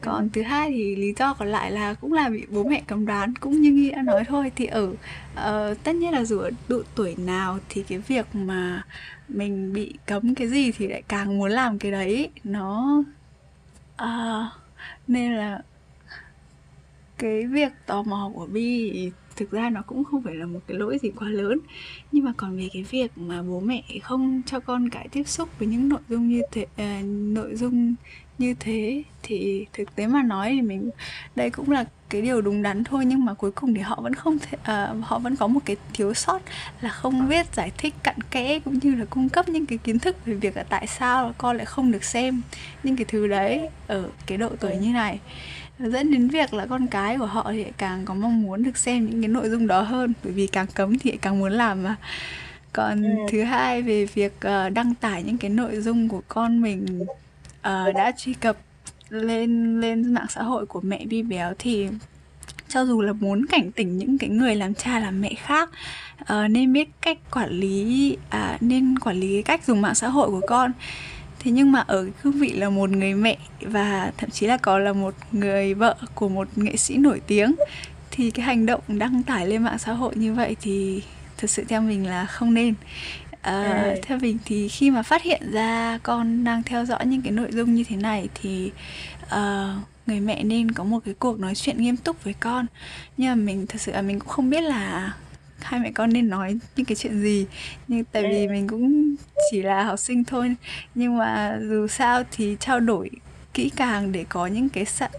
Còn 0.00 0.30
thứ 0.30 0.42
hai 0.42 0.70
thì 0.70 0.96
lý 0.96 1.12
do 1.18 1.34
còn 1.34 1.48
lại 1.48 1.70
là 1.70 1.94
cũng 1.94 2.12
là 2.12 2.28
bị 2.28 2.42
bố 2.50 2.64
mẹ 2.64 2.82
cấm 2.86 3.06
đoán 3.06 3.34
cũng 3.40 3.60
như 3.60 3.72
nghi 3.72 3.90
đã 3.90 4.02
nói 4.02 4.24
thôi 4.24 4.52
thì 4.56 4.66
ở 4.66 4.84
uh, 4.90 5.84
tất 5.84 5.94
nhiên 5.94 6.12
là 6.12 6.24
dù 6.24 6.38
ở 6.38 6.50
độ 6.68 6.82
tuổi 6.94 7.14
nào 7.18 7.58
thì 7.68 7.82
cái 7.88 7.98
việc 7.98 8.26
mà 8.34 8.84
mình 9.28 9.72
bị 9.72 9.94
cấm 10.06 10.34
cái 10.34 10.48
gì 10.48 10.72
thì 10.72 10.88
lại 10.88 11.02
càng 11.08 11.38
muốn 11.38 11.50
làm 11.50 11.78
cái 11.78 11.92
đấy 11.92 12.30
nó 12.44 13.02
uh, 14.02 14.63
nên 15.08 15.32
là 15.32 15.62
cái 17.18 17.46
việc 17.46 17.72
tò 17.86 18.02
mò 18.02 18.30
của 18.34 18.46
Bi 18.46 19.10
thực 19.36 19.50
ra 19.50 19.70
nó 19.70 19.82
cũng 19.82 20.04
không 20.04 20.22
phải 20.22 20.34
là 20.34 20.46
một 20.46 20.60
cái 20.66 20.76
lỗi 20.76 20.98
gì 21.02 21.10
quá 21.10 21.28
lớn. 21.28 21.58
Nhưng 22.12 22.24
mà 22.24 22.32
còn 22.36 22.56
về 22.56 22.68
cái 22.72 22.82
việc 22.82 23.18
mà 23.18 23.42
bố 23.42 23.60
mẹ 23.60 23.82
không 24.02 24.42
cho 24.46 24.60
con 24.60 24.88
cái 24.88 25.08
tiếp 25.08 25.28
xúc 25.28 25.48
với 25.58 25.68
những 25.68 25.88
nội 25.88 26.00
dung 26.08 26.28
như 26.28 26.42
thế 26.52 26.62
uh, 26.62 27.06
nội 27.06 27.56
dung 27.56 27.94
như 28.38 28.54
thế 28.60 29.02
thì 29.22 29.66
thực 29.72 29.96
tế 29.96 30.06
mà 30.06 30.22
nói 30.22 30.50
thì 30.50 30.62
mình 30.62 30.90
đây 31.36 31.50
cũng 31.50 31.70
là 31.70 31.84
cái 32.14 32.22
điều 32.22 32.40
đúng 32.40 32.62
đắn 32.62 32.84
thôi 32.84 33.04
nhưng 33.04 33.24
mà 33.24 33.34
cuối 33.34 33.50
cùng 33.52 33.74
thì 33.74 33.80
họ 33.80 34.00
vẫn 34.00 34.14
không 34.14 34.38
thể 34.38 34.58
uh, 34.58 35.04
họ 35.04 35.18
vẫn 35.18 35.36
có 35.36 35.46
một 35.46 35.60
cái 35.64 35.76
thiếu 35.92 36.14
sót 36.14 36.42
là 36.80 36.88
không 36.88 37.28
biết 37.28 37.46
giải 37.54 37.70
thích 37.78 37.94
cặn 38.02 38.16
kẽ 38.30 38.58
cũng 38.58 38.78
như 38.82 38.94
là 38.94 39.04
cung 39.04 39.28
cấp 39.28 39.48
những 39.48 39.66
cái 39.66 39.78
kiến 39.78 39.98
thức 39.98 40.16
về 40.26 40.34
việc 40.34 40.56
là 40.56 40.62
tại 40.62 40.86
sao 40.86 41.32
con 41.38 41.56
lại 41.56 41.66
không 41.66 41.92
được 41.92 42.04
xem 42.04 42.42
những 42.82 42.96
cái 42.96 43.04
thứ 43.04 43.26
đấy 43.26 43.68
ở 43.86 44.08
cái 44.26 44.38
độ 44.38 44.48
tuổi 44.60 44.76
như 44.76 44.92
này. 44.92 45.18
Dẫn 45.78 46.10
đến 46.10 46.28
việc 46.28 46.54
là 46.54 46.66
con 46.66 46.86
cái 46.86 47.18
của 47.18 47.26
họ 47.26 47.52
thì 47.52 47.64
càng 47.76 48.04
có 48.04 48.14
mong 48.14 48.42
muốn 48.42 48.62
được 48.62 48.76
xem 48.76 49.10
những 49.10 49.22
cái 49.22 49.28
nội 49.28 49.48
dung 49.48 49.66
đó 49.66 49.80
hơn 49.80 50.12
bởi 50.24 50.32
vì 50.32 50.46
càng 50.46 50.66
cấm 50.74 50.98
thì 50.98 51.10
càng 51.22 51.38
muốn 51.38 51.52
làm 51.52 51.82
mà. 51.82 51.96
Còn 52.72 53.02
ừ. 53.02 53.10
thứ 53.30 53.42
hai 53.42 53.82
về 53.82 54.06
việc 54.06 54.32
uh, 54.36 54.72
đăng 54.72 54.94
tải 54.94 55.22
những 55.22 55.38
cái 55.38 55.50
nội 55.50 55.80
dung 55.80 56.08
của 56.08 56.22
con 56.28 56.62
mình 56.62 57.06
uh, 57.68 57.94
đã 57.94 58.12
truy 58.16 58.34
cập 58.34 58.56
lên 59.08 59.80
lên 59.80 60.14
mạng 60.14 60.26
xã 60.28 60.42
hội 60.42 60.66
của 60.66 60.80
mẹ 60.80 61.04
bi 61.04 61.22
béo 61.22 61.52
thì 61.58 61.88
cho 62.68 62.86
dù 62.86 63.02
là 63.02 63.12
muốn 63.12 63.46
cảnh 63.46 63.72
tỉnh 63.72 63.98
những 63.98 64.18
cái 64.18 64.30
người 64.30 64.54
làm 64.54 64.74
cha 64.74 64.98
làm 64.98 65.20
mẹ 65.20 65.34
khác 65.34 65.70
uh, 66.20 66.50
nên 66.50 66.72
biết 66.72 66.88
cách 67.00 67.18
quản 67.30 67.50
lý 67.50 68.16
uh, 68.36 68.62
nên 68.62 68.98
quản 68.98 69.16
lý 69.16 69.42
cách 69.42 69.64
dùng 69.66 69.82
mạng 69.82 69.94
xã 69.94 70.08
hội 70.08 70.30
của 70.30 70.40
con. 70.46 70.72
Thế 71.38 71.50
nhưng 71.50 71.72
mà 71.72 71.80
ở 71.80 72.06
cương 72.22 72.32
vị 72.32 72.50
là 72.50 72.70
một 72.70 72.90
người 72.90 73.14
mẹ 73.14 73.36
và 73.60 74.12
thậm 74.16 74.30
chí 74.30 74.46
là 74.46 74.56
có 74.56 74.78
là 74.78 74.92
một 74.92 75.14
người 75.32 75.74
vợ 75.74 75.96
của 76.14 76.28
một 76.28 76.48
nghệ 76.56 76.76
sĩ 76.76 76.96
nổi 76.96 77.20
tiếng 77.26 77.54
thì 78.10 78.30
cái 78.30 78.46
hành 78.46 78.66
động 78.66 78.80
đăng 78.88 79.22
tải 79.22 79.46
lên 79.46 79.62
mạng 79.62 79.78
xã 79.78 79.92
hội 79.92 80.16
như 80.16 80.34
vậy 80.34 80.56
thì 80.60 81.02
thực 81.36 81.50
sự 81.50 81.64
theo 81.68 81.80
mình 81.80 82.06
là 82.06 82.26
không 82.26 82.54
nên 82.54 82.74
à, 83.44 83.62
à. 83.62 83.94
theo 84.02 84.18
mình 84.18 84.38
thì 84.44 84.68
khi 84.68 84.90
mà 84.90 85.02
phát 85.02 85.22
hiện 85.22 85.52
ra 85.52 85.98
con 86.02 86.44
đang 86.44 86.62
theo 86.62 86.84
dõi 86.84 87.06
những 87.06 87.22
cái 87.22 87.32
nội 87.32 87.48
dung 87.52 87.74
như 87.74 87.84
thế 87.84 87.96
này 87.96 88.28
thì 88.34 88.72
uh, 89.24 89.30
người 90.06 90.20
mẹ 90.20 90.42
nên 90.44 90.72
có 90.72 90.84
một 90.84 90.98
cái 91.04 91.14
cuộc 91.14 91.38
nói 91.40 91.54
chuyện 91.54 91.78
nghiêm 91.78 91.96
túc 91.96 92.24
với 92.24 92.34
con. 92.40 92.66
Nhưng 93.16 93.28
mà 93.28 93.34
mình 93.34 93.66
thật 93.66 93.80
sự 93.80 93.92
là 93.92 94.02
mình 94.02 94.18
cũng 94.18 94.28
không 94.28 94.50
biết 94.50 94.60
là 94.60 95.12
hai 95.60 95.80
mẹ 95.80 95.90
con 95.94 96.12
nên 96.12 96.28
nói 96.28 96.58
những 96.76 96.86
cái 96.86 96.96
chuyện 96.96 97.22
gì. 97.22 97.46
Nhưng 97.88 98.04
tại 98.04 98.22
vì 98.22 98.48
mình 98.48 98.68
cũng 98.68 99.14
chỉ 99.50 99.62
là 99.62 99.84
học 99.84 99.98
sinh 99.98 100.24
thôi. 100.24 100.54
Nhưng 100.94 101.18
mà 101.18 101.58
dù 101.62 101.86
sao 101.86 102.22
thì 102.32 102.56
trao 102.60 102.80
đổi 102.80 103.10
kỹ 103.54 103.70
càng 103.76 104.12
để 104.12 104.24
có 104.28 104.46
những 104.46 104.68
cái 104.68 104.84
xác 104.84 105.10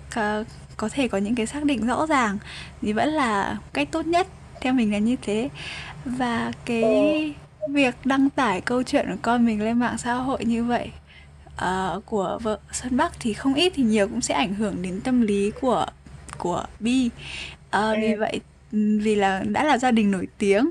có 0.78 0.90
thể 0.90 1.08
có 1.08 1.18
những 1.18 1.36
cái 1.36 1.46
xác 1.46 1.64
định 1.64 1.88
rõ 1.88 2.06
ràng 2.06 2.38
thì 2.82 2.94
vẫn 2.94 3.10
là 3.10 3.58
cách 3.74 3.88
tốt 3.92 4.08
nhất. 4.08 4.28
Theo 4.62 4.74
mình 4.74 4.92
là 4.92 4.98
như 4.98 5.16
thế. 5.22 5.50
Và 6.06 6.52
cái 6.66 7.34
việc 7.69 7.95
đăng 8.06 8.30
tải 8.30 8.62
câu 8.62 8.84
chuyện 8.84 9.06
của 9.10 9.17
con 9.21 9.45
mình 9.45 9.62
lên 9.62 9.80
mạng 9.80 9.97
xã 9.97 10.13
hội 10.13 10.45
như 10.45 10.63
vậy 10.63 10.91
uh, 11.56 12.06
của 12.06 12.39
vợ 12.41 12.60
Xuân 12.71 12.97
Bắc 12.97 13.13
thì 13.19 13.34
không 13.34 13.54
ít 13.54 13.73
thì 13.75 13.84
nhiều 13.84 14.08
cũng 14.08 14.21
sẽ 14.21 14.34
ảnh 14.34 14.54
hưởng 14.54 14.82
đến 14.82 15.01
tâm 15.01 15.21
lý 15.21 15.51
của 15.62 15.86
của 16.38 16.65
Bi. 16.80 17.10
Uh, 17.78 17.97
vì 18.01 18.15
vậy 18.15 18.39
vì 18.71 19.15
là 19.15 19.43
đã 19.47 19.63
là 19.63 19.78
gia 19.78 19.91
đình 19.91 20.12
nổi 20.12 20.28
tiếng 20.38 20.69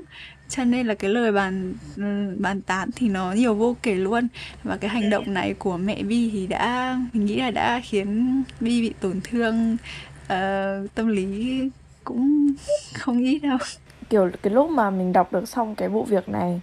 cho 0.49 0.63
nên 0.63 0.87
là 0.87 0.93
cái 0.93 1.09
lời 1.09 1.31
bàn 1.31 1.73
bàn 2.37 2.61
tán 2.61 2.89
thì 2.95 3.09
nó 3.09 3.31
nhiều 3.31 3.55
vô 3.55 3.75
kể 3.83 3.95
luôn. 3.95 4.27
Và 4.63 4.77
cái 4.77 4.89
hành 4.89 5.09
động 5.09 5.33
này 5.33 5.53
của 5.53 5.77
mẹ 5.77 6.03
Vi 6.03 6.29
thì 6.33 6.47
đã 6.47 6.97
mình 7.13 7.25
nghĩ 7.25 7.35
là 7.35 7.51
đã 7.51 7.81
khiến 7.83 8.43
Vi 8.59 8.81
bị 8.81 8.93
tổn 8.99 9.21
thương 9.23 9.77
uh, 10.23 10.95
tâm 10.95 11.07
lý 11.07 11.61
cũng 12.03 12.53
không 12.93 13.23
ít 13.23 13.39
đâu. 13.39 13.57
Kiểu 14.09 14.29
cái 14.41 14.53
lúc 14.53 14.69
mà 14.69 14.89
mình 14.89 15.13
đọc 15.13 15.33
được 15.33 15.47
xong 15.49 15.75
cái 15.75 15.89
vụ 15.89 16.03
việc 16.03 16.29
này 16.29 16.61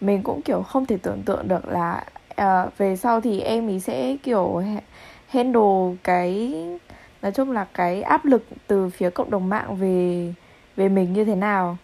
mình 0.00 0.22
cũng 0.22 0.42
kiểu 0.42 0.62
không 0.62 0.86
thể 0.86 0.96
tưởng 1.02 1.22
tượng 1.22 1.48
được 1.48 1.68
là 1.68 2.04
uh, 2.40 2.78
về 2.78 2.96
sau 2.96 3.20
thì 3.20 3.40
em 3.40 3.68
ý 3.68 3.80
sẽ 3.80 4.16
kiểu 4.22 4.62
handle 5.28 5.96
cái 6.04 6.54
nói 7.22 7.32
chung 7.32 7.50
là 7.50 7.66
cái 7.74 8.02
áp 8.02 8.24
lực 8.24 8.44
từ 8.66 8.90
phía 8.90 9.10
cộng 9.10 9.30
đồng 9.30 9.48
mạng 9.48 9.76
về 9.76 10.32
về 10.76 10.88
mình 10.88 11.12
như 11.12 11.24
thế 11.24 11.34
nào. 11.34 11.76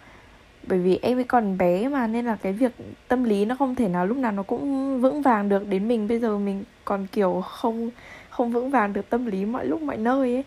Bởi 0.69 0.79
vì 0.79 0.99
em 1.03 1.19
ấy 1.19 1.25
còn 1.25 1.59
bé 1.59 1.89
mà 1.89 2.07
nên 2.07 2.25
là 2.25 2.37
cái 2.43 2.53
việc 2.53 2.73
tâm 3.09 3.25
lý 3.25 3.45
nó 3.45 3.57
không 3.59 3.75
thể 3.75 3.89
nào 3.89 4.07
lúc 4.07 4.17
nào 4.17 4.33
nó 4.33 4.43
cũng 4.43 5.01
vững 5.01 5.23
vàng 5.23 5.49
được. 5.49 5.69
Đến 5.69 5.89
mình 5.89 6.09
bây 6.09 6.19
giờ 6.19 6.39
mình 6.39 6.65
còn 6.85 7.07
kiểu 7.07 7.41
không 7.41 7.91
không 8.31 8.53
vững 8.53 8.71
vàng 8.71 8.93
được 8.93 9.11
tâm 9.11 9.27
lý 9.27 9.45
mọi 9.45 9.67
lúc 9.67 9.83
mọi 9.83 9.97
nơi 9.97 10.35
ấy. 10.35 10.45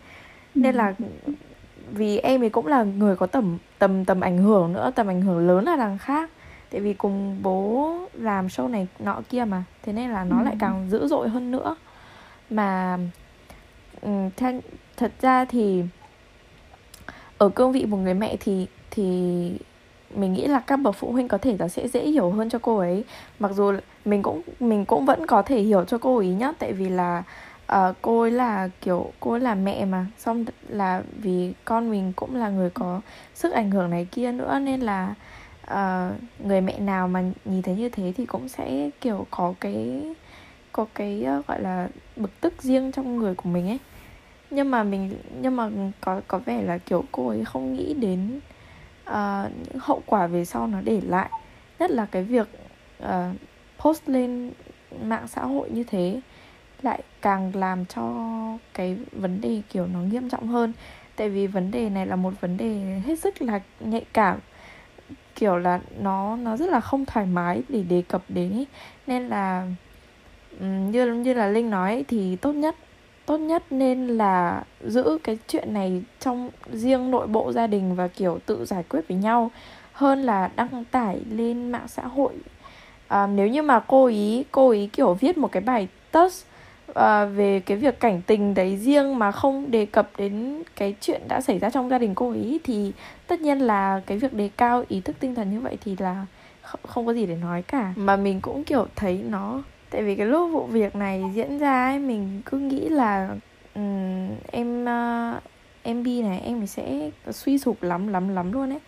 Nên 0.56 0.76
là 0.76 0.94
vì 1.92 2.18
em 2.18 2.44
ấy 2.44 2.50
cũng 2.50 2.68
là 2.68 2.84
người 2.84 3.16
có 3.16 3.28
tầm 3.28 3.58
tầm 3.80 4.06
tầm 4.06 4.22
ảnh 4.22 4.38
hưởng 4.38 4.74
nữa 4.74 4.92
tầm 4.96 5.08
ảnh 5.08 5.22
hưởng 5.22 5.48
lớn 5.48 5.66
là 5.66 5.76
đằng 5.76 5.98
khác 5.98 6.30
tại 6.72 6.82
vì 6.82 6.94
cùng 6.94 7.44
bố 7.44 7.96
làm 8.14 8.48
show 8.48 8.70
này 8.70 8.88
nọ 9.00 9.22
kia 9.30 9.46
mà 9.46 9.64
thế 9.84 9.94
nên 9.94 10.10
là 10.12 10.24
nó 10.24 10.40
ừ. 10.40 10.44
lại 10.46 10.56
càng 10.60 10.90
dữ 10.90 11.08
dội 11.08 11.30
hơn 11.30 11.52
nữa. 11.52 11.76
Mà 12.50 12.98
um, 14.02 14.30
thật 14.98 15.12
ra 15.22 15.46
thì 15.46 15.84
ở 17.38 17.50
cương 17.50 17.72
vị 17.72 17.86
một 17.86 17.98
người 17.98 18.14
mẹ 18.14 18.36
thì 18.40 18.68
thì 18.92 19.04
mình 20.16 20.34
nghĩ 20.34 20.48
là 20.48 20.60
các 20.60 20.78
bậc 20.78 20.96
phụ 20.96 21.12
huynh 21.12 21.28
có 21.28 21.38
thể 21.38 21.56
là 21.60 21.68
sẽ 21.68 21.88
dễ 21.88 22.06
hiểu 22.06 22.30
hơn 22.30 22.50
cho 22.50 22.60
cô 22.60 22.78
ấy. 22.78 23.04
Mặc 23.40 23.52
dù 23.52 23.74
mình 24.06 24.24
cũng 24.24 24.42
mình 24.60 24.86
cũng 24.86 25.06
vẫn 25.06 25.28
có 25.28 25.42
thể 25.42 25.62
hiểu 25.62 25.86
cho 25.86 25.98
cô 25.98 26.18
ấy 26.18 26.28
nhá 26.28 26.52
tại 26.60 26.74
vì 26.74 26.90
là 26.90 27.24
uh, 27.72 27.96
cô 28.02 28.22
ấy 28.22 28.32
là 28.32 28.70
kiểu 28.82 29.12
cô 29.20 29.32
ấy 29.32 29.40
là 29.40 29.56
mẹ 29.56 29.86
mà. 29.86 30.06
Xong 30.18 30.46
là 30.68 31.04
vì 31.18 31.54
con 31.66 31.92
mình 31.92 32.14
cũng 32.16 32.36
là 32.36 32.50
người 32.50 32.70
có 32.70 33.02
sức 33.36 33.54
ảnh 33.54 33.72
hưởng 33.72 33.90
này 33.90 34.08
kia 34.12 34.32
nữa 34.32 34.60
nên 34.60 34.82
là 34.82 35.14
uh, 35.74 36.46
người 36.46 36.62
mẹ 36.62 36.80
nào 36.80 37.08
mà 37.08 37.24
nhìn 37.46 37.62
thấy 37.62 37.76
như 37.76 37.90
thế 37.90 38.14
thì 38.18 38.26
cũng 38.26 38.50
sẽ 38.50 38.90
kiểu 39.02 39.28
có 39.32 39.54
cái 39.60 40.04
có 40.72 40.86
cái 40.94 41.26
uh, 41.40 41.48
gọi 41.48 41.62
là 41.62 41.88
bực 42.16 42.42
tức 42.42 42.62
riêng 42.62 42.92
trong 42.92 43.18
người 43.18 43.36
của 43.36 43.50
mình 43.50 43.68
ấy. 43.68 43.80
Nhưng 44.52 44.72
mà 44.72 44.84
mình 44.84 45.18
nhưng 45.42 45.56
mà 45.56 45.70
có 46.02 46.22
có 46.28 46.38
vẻ 46.38 46.62
là 46.62 46.78
kiểu 46.78 47.04
cô 47.12 47.28
ấy 47.28 47.46
không 47.46 47.74
nghĩ 47.74 47.94
đến 47.94 48.40
uh, 49.10 49.52
những 49.58 49.80
hậu 49.80 50.02
quả 50.06 50.28
về 50.28 50.46
sau 50.46 50.68
nó 50.68 50.82
để 50.82 51.02
lại. 51.02 51.30
Nhất 51.80 51.92
là 51.92 52.06
cái 52.06 52.24
việc 52.24 52.48
uh, 53.04 53.10
post 53.80 54.10
lên 54.10 54.52
mạng 55.04 55.28
xã 55.28 55.42
hội 55.42 55.70
như 55.70 55.84
thế 55.84 56.22
lại 56.82 57.02
càng 57.22 57.56
làm 57.56 57.86
cho 57.86 58.16
cái 58.74 58.98
vấn 59.12 59.42
đề 59.42 59.62
kiểu 59.70 59.88
nó 59.94 60.00
nghiêm 60.00 60.30
trọng 60.30 60.48
hơn. 60.48 60.74
Tại 61.16 61.30
vì 61.30 61.48
vấn 61.48 61.72
đề 61.72 61.90
này 61.90 62.06
là 62.06 62.16
một 62.16 62.34
vấn 62.42 62.58
đề 62.58 63.02
hết 63.06 63.20
sức 63.20 63.42
là 63.42 63.60
nhạy 63.80 64.06
cảm 64.14 64.40
kiểu 65.40 65.58
là 65.58 65.80
nó 66.00 66.36
nó 66.36 66.58
rất 66.58 66.70
là 66.70 66.80
không 66.80 67.06
thoải 67.06 67.26
mái 67.26 67.62
để 67.70 67.84
đề 67.84 68.04
cập 68.08 68.22
đến 68.30 68.52
ý. 68.58 68.66
nên 69.08 69.28
là 69.28 69.68
như 70.60 71.14
như 71.14 71.34
là 71.34 71.48
linh 71.48 71.70
nói 71.70 72.06
thì 72.08 72.36
tốt 72.36 72.52
nhất 72.52 72.76
tốt 73.26 73.38
nhất 73.38 73.64
nên 73.70 74.08
là 74.08 74.64
giữ 74.82 75.18
cái 75.24 75.38
chuyện 75.48 75.74
này 75.74 76.02
trong 76.20 76.50
riêng 76.74 77.12
nội 77.12 77.28
bộ 77.28 77.52
gia 77.52 77.68
đình 77.68 77.96
và 77.96 78.08
kiểu 78.08 78.40
tự 78.46 78.66
giải 78.66 78.84
quyết 78.90 79.08
với 79.08 79.18
nhau 79.18 79.52
hơn 79.94 80.24
là 80.24 80.50
đăng 80.56 80.84
tải 80.92 81.20
lên 81.32 81.72
mạng 81.72 81.88
xã 81.88 82.04
hội 82.04 82.34
à, 83.08 83.28
nếu 83.28 83.48
như 83.48 83.62
mà 83.62 83.80
cô 83.80 84.06
ý 84.06 84.44
cô 84.52 84.70
ý 84.70 84.88
kiểu 84.88 85.14
viết 85.14 85.38
một 85.38 85.52
cái 85.52 85.62
bài 85.62 85.88
test 86.12 86.46
à, 86.94 87.26
về 87.26 87.60
cái 87.60 87.78
việc 87.78 88.00
cảnh 88.00 88.22
tình 88.28 88.54
đấy 88.54 88.78
riêng 88.78 89.20
mà 89.20 89.32
không 89.32 89.72
đề 89.72 89.86
cập 89.86 90.10
đến 90.18 90.64
cái 90.76 90.96
chuyện 91.02 91.22
đã 91.28 91.42
xảy 91.42 91.60
ra 91.60 91.70
trong 91.70 91.90
gia 91.90 91.98
đình 91.98 92.16
cô 92.16 92.30
ấy 92.30 92.60
thì 92.64 92.92
tất 93.28 93.42
nhiên 93.42 93.60
là 93.60 94.02
cái 94.06 94.18
việc 94.18 94.34
đề 94.34 94.50
cao 94.58 94.84
ý 94.88 95.02
thức 95.02 95.16
tinh 95.20 95.36
thần 95.36 95.52
như 95.52 95.60
vậy 95.60 95.78
thì 95.86 95.96
là 96.00 96.26
không 96.88 97.06
có 97.06 97.14
gì 97.14 97.26
để 97.26 97.36
nói 97.36 97.62
cả. 97.62 97.94
Mà 97.96 98.16
mình 98.16 98.42
cũng 98.42 98.64
kiểu 98.64 98.88
thấy 98.96 99.24
nó 99.30 99.64
tại 99.90 100.04
vì 100.04 100.16
cái 100.16 100.26
lúc 100.26 100.52
vụ 100.52 100.66
việc 100.66 100.96
này 100.96 101.24
diễn 101.34 101.58
ra 101.58 101.86
ấy 101.86 102.00
mình 102.00 102.42
cứ 102.46 102.58
nghĩ 102.58 102.90
là 102.90 103.30
um, 103.76 104.30
em 104.52 104.84
uh, 104.84 105.44
em 105.84 106.04
bi 106.04 106.22
này 106.22 106.40
em 106.40 106.68
sẽ 106.68 107.10
suy 107.32 107.58
sụp 107.58 107.84
lắm 107.84 108.08
lắm 108.08 108.30
lắm 108.36 108.52
luôn 108.52 108.70
ấy. 108.70 108.80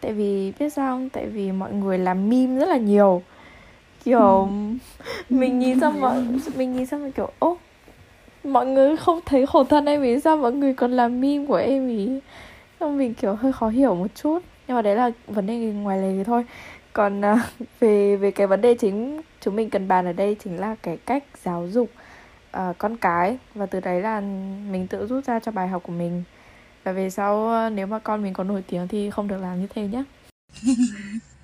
Tại 0.00 0.12
vì 0.12 0.52
biết 0.58 0.72
sao 0.72 0.96
không? 0.96 1.08
Tại 1.08 1.26
vì 1.26 1.52
mọi 1.52 1.72
người 1.72 1.98
làm 1.98 2.30
meme 2.30 2.60
rất 2.60 2.68
là 2.68 2.76
nhiều 2.76 3.22
kiểu 4.04 4.20
ừ. 4.20 4.48
mình 5.28 5.58
nhìn 5.58 5.80
xong 5.80 6.00
mọi 6.00 6.24
mình 6.56 6.76
nhìn 6.76 6.86
xong 6.86 7.02
mình 7.02 7.12
kiểu 7.12 7.30
ô 7.38 7.56
mọi 8.44 8.66
người 8.66 8.96
không 8.96 9.20
thấy 9.26 9.46
khổ 9.46 9.64
thân 9.64 9.86
em 9.86 10.02
vì 10.02 10.20
sao 10.20 10.36
mọi 10.36 10.52
người 10.52 10.74
còn 10.74 10.92
làm 10.92 11.20
meme 11.20 11.46
của 11.46 11.56
em 11.56 11.88
ý? 11.88 12.20
Xong 12.80 12.98
mình 12.98 13.14
kiểu 13.14 13.34
hơi 13.34 13.52
khó 13.52 13.68
hiểu 13.68 13.94
một 13.94 14.06
chút. 14.14 14.38
Nhưng 14.66 14.74
mà 14.74 14.82
đấy 14.82 14.96
là 14.96 15.10
vấn 15.26 15.46
đề 15.46 15.54
ngoài 15.56 15.98
lề 15.98 16.24
thôi. 16.24 16.44
Còn 16.92 17.20
uh, 17.20 17.38
về 17.80 18.16
về 18.16 18.30
cái 18.30 18.46
vấn 18.46 18.60
đề 18.60 18.74
chính 18.74 19.22
chúng 19.40 19.56
mình 19.56 19.70
cần 19.70 19.88
bàn 19.88 20.04
ở 20.04 20.12
đây 20.12 20.36
chính 20.44 20.56
là 20.60 20.74
cái 20.82 20.96
cách 20.96 21.24
giáo 21.44 21.68
dục 21.68 21.90
uh, 22.56 22.78
con 22.78 22.96
cái. 22.96 23.38
Và 23.54 23.66
từ 23.66 23.80
đấy 23.80 24.00
là 24.00 24.20
mình 24.70 24.86
tự 24.86 25.06
rút 25.06 25.24
ra 25.24 25.40
cho 25.40 25.52
bài 25.52 25.68
học 25.68 25.82
của 25.82 25.92
mình. 25.92 26.22
Và 26.84 26.92
về 26.92 27.10
sau 27.10 27.66
uh, 27.66 27.72
nếu 27.72 27.86
mà 27.86 27.98
con 27.98 28.22
mình 28.22 28.32
có 28.32 28.44
nổi 28.44 28.64
tiếng 28.70 28.88
thì 28.88 29.10
không 29.10 29.28
được 29.28 29.38
làm 29.40 29.60
như 29.60 29.66
thế 29.74 29.88
nhé 29.88 30.04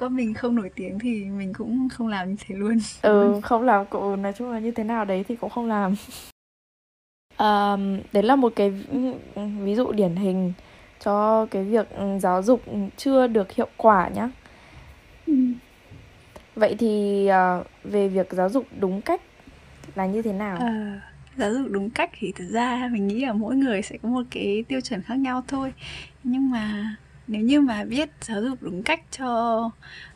con 0.00 0.16
mình 0.16 0.34
không 0.34 0.54
nổi 0.54 0.70
tiếng 0.74 0.98
thì 0.98 1.24
mình 1.24 1.52
cũng 1.52 1.88
không 1.88 2.08
làm 2.08 2.30
như 2.30 2.36
thế 2.46 2.54
luôn. 2.54 2.78
Ừ 3.02 3.40
không 3.42 3.62
làm 3.62 3.86
cụ 3.86 4.16
nói 4.16 4.32
chung 4.32 4.50
là 4.50 4.58
như 4.58 4.70
thế 4.70 4.84
nào 4.84 5.04
đấy 5.04 5.24
thì 5.28 5.36
cũng 5.36 5.50
không 5.50 5.68
làm. 5.68 5.94
Um, 7.38 8.00
đấy 8.12 8.22
là 8.22 8.36
một 8.36 8.52
cái 8.56 8.70
ví 9.60 9.74
dụ 9.74 9.92
điển 9.92 10.16
hình 10.16 10.52
cho 11.04 11.46
cái 11.46 11.64
việc 11.64 11.88
giáo 12.20 12.42
dục 12.42 12.62
chưa 12.96 13.26
được 13.26 13.52
hiệu 13.52 13.68
quả 13.76 14.08
nhá. 14.08 14.30
Ừ. 15.26 15.34
vậy 16.54 16.76
thì 16.78 17.28
uh, 17.60 17.66
về 17.84 18.08
việc 18.08 18.28
giáo 18.30 18.48
dục 18.48 18.66
đúng 18.80 19.00
cách 19.00 19.20
là 19.94 20.06
như 20.06 20.22
thế 20.22 20.32
nào? 20.32 20.56
À, 20.60 21.00
giáo 21.36 21.54
dục 21.54 21.66
đúng 21.70 21.90
cách 21.90 22.10
thì 22.18 22.32
thực 22.36 22.48
ra 22.50 22.88
mình 22.92 23.08
nghĩ 23.08 23.24
là 23.24 23.32
mỗi 23.32 23.56
người 23.56 23.82
sẽ 23.82 23.96
có 24.02 24.08
một 24.08 24.22
cái 24.30 24.64
tiêu 24.68 24.80
chuẩn 24.80 25.02
khác 25.02 25.18
nhau 25.18 25.42
thôi. 25.48 25.72
Nhưng 26.24 26.50
mà 26.50 26.96
nếu 27.30 27.42
như 27.42 27.60
mà 27.60 27.84
biết 27.84 28.10
giáo 28.20 28.42
dục 28.42 28.58
đúng 28.60 28.82
cách 28.82 29.00
cho 29.18 29.60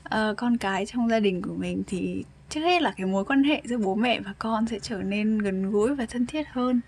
uh, 0.04 0.36
con 0.36 0.56
cái 0.56 0.86
trong 0.86 1.08
gia 1.08 1.20
đình 1.20 1.42
của 1.42 1.54
mình 1.54 1.82
thì 1.86 2.24
trước 2.48 2.60
hết 2.60 2.82
là 2.82 2.92
cái 2.96 3.06
mối 3.06 3.24
quan 3.24 3.44
hệ 3.44 3.62
giữa 3.64 3.78
bố 3.78 3.94
mẹ 3.94 4.20
và 4.20 4.34
con 4.38 4.66
sẽ 4.66 4.78
trở 4.78 5.02
nên 5.02 5.38
gần 5.38 5.70
gũi 5.70 5.94
và 5.94 6.06
thân 6.06 6.26
thiết 6.26 6.48
hơn. 6.48 6.80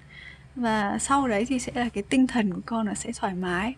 Và 0.57 0.99
sau 0.99 1.29
đấy 1.29 1.45
thì 1.45 1.59
sẽ 1.59 1.73
là 1.75 1.89
cái 1.89 2.03
tinh 2.03 2.27
thần 2.27 2.55
của 2.55 2.61
con 2.67 2.87
nó 2.87 2.95
sẽ 2.95 3.11
thoải 3.13 3.35
mái 3.35 3.75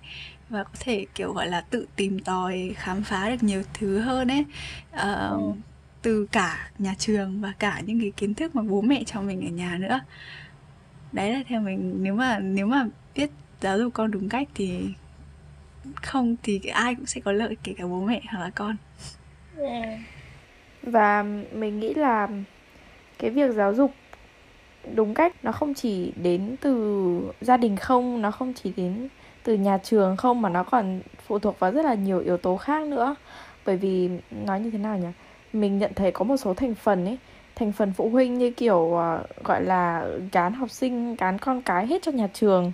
và 0.48 0.64
có 0.64 0.70
thể 0.80 1.06
kiểu 1.14 1.32
gọi 1.32 1.46
là 1.46 1.60
tự 1.60 1.86
tìm 1.96 2.18
tòi 2.18 2.72
khám 2.76 3.02
phá 3.02 3.30
được 3.30 3.42
nhiều 3.42 3.62
thứ 3.74 3.98
hơn 3.98 4.28
ấy. 4.28 4.44
Uh, 4.92 5.00
ừ. 5.30 5.52
từ 6.02 6.26
cả 6.32 6.70
nhà 6.78 6.94
trường 6.98 7.40
và 7.40 7.52
cả 7.58 7.82
những 7.86 8.00
cái 8.00 8.12
kiến 8.16 8.34
thức 8.34 8.56
mà 8.56 8.62
bố 8.62 8.80
mẹ 8.80 9.02
cho 9.06 9.22
mình 9.22 9.40
ở 9.46 9.50
nhà 9.50 9.78
nữa. 9.80 10.00
Đấy 11.12 11.32
là 11.32 11.42
theo 11.48 11.60
mình 11.60 11.94
nếu 12.02 12.14
mà 12.14 12.38
nếu 12.38 12.66
mà 12.66 12.86
biết 13.14 13.30
giáo 13.60 13.78
dục 13.78 13.94
con 13.94 14.10
đúng 14.10 14.28
cách 14.28 14.48
thì 14.54 14.80
không 15.94 16.36
thì 16.42 16.60
ai 16.72 16.94
cũng 16.94 17.06
sẽ 17.06 17.20
có 17.20 17.32
lợi 17.32 17.56
kể 17.62 17.74
cả 17.78 17.86
bố 17.86 18.00
mẹ 18.00 18.20
hoặc 18.32 18.40
là 18.40 18.50
con. 18.50 18.76
Và 20.82 21.22
mình 21.52 21.80
nghĩ 21.80 21.94
là 21.94 22.28
cái 23.18 23.30
việc 23.30 23.50
giáo 23.54 23.74
dục 23.74 23.92
đúng 24.94 25.14
cách 25.14 25.44
nó 25.44 25.52
không 25.52 25.74
chỉ 25.74 26.12
đến 26.16 26.56
từ 26.60 27.32
gia 27.40 27.56
đình 27.56 27.76
không 27.76 28.22
nó 28.22 28.30
không 28.30 28.52
chỉ 28.54 28.72
đến 28.76 29.08
từ 29.42 29.54
nhà 29.54 29.78
trường 29.78 30.16
không 30.16 30.42
mà 30.42 30.48
nó 30.48 30.62
còn 30.62 31.00
phụ 31.26 31.38
thuộc 31.38 31.58
vào 31.58 31.70
rất 31.70 31.84
là 31.84 31.94
nhiều 31.94 32.18
yếu 32.18 32.36
tố 32.36 32.56
khác 32.56 32.86
nữa. 32.86 33.14
Bởi 33.66 33.76
vì 33.76 34.10
nói 34.30 34.60
như 34.60 34.70
thế 34.70 34.78
nào 34.78 34.98
nhỉ? 34.98 35.08
Mình 35.52 35.78
nhận 35.78 35.92
thấy 35.94 36.12
có 36.12 36.24
một 36.24 36.36
số 36.36 36.54
thành 36.54 36.74
phần 36.74 37.04
ấy 37.04 37.18
thành 37.54 37.72
phần 37.72 37.92
phụ 37.92 38.10
huynh 38.10 38.38
như 38.38 38.50
kiểu 38.50 38.78
uh, 38.78 39.44
gọi 39.44 39.62
là 39.64 40.08
gán 40.32 40.52
học 40.52 40.70
sinh 40.70 41.16
gán 41.16 41.38
con 41.38 41.62
cái 41.62 41.86
hết 41.86 42.02
cho 42.02 42.12
nhà 42.12 42.28
trường 42.34 42.72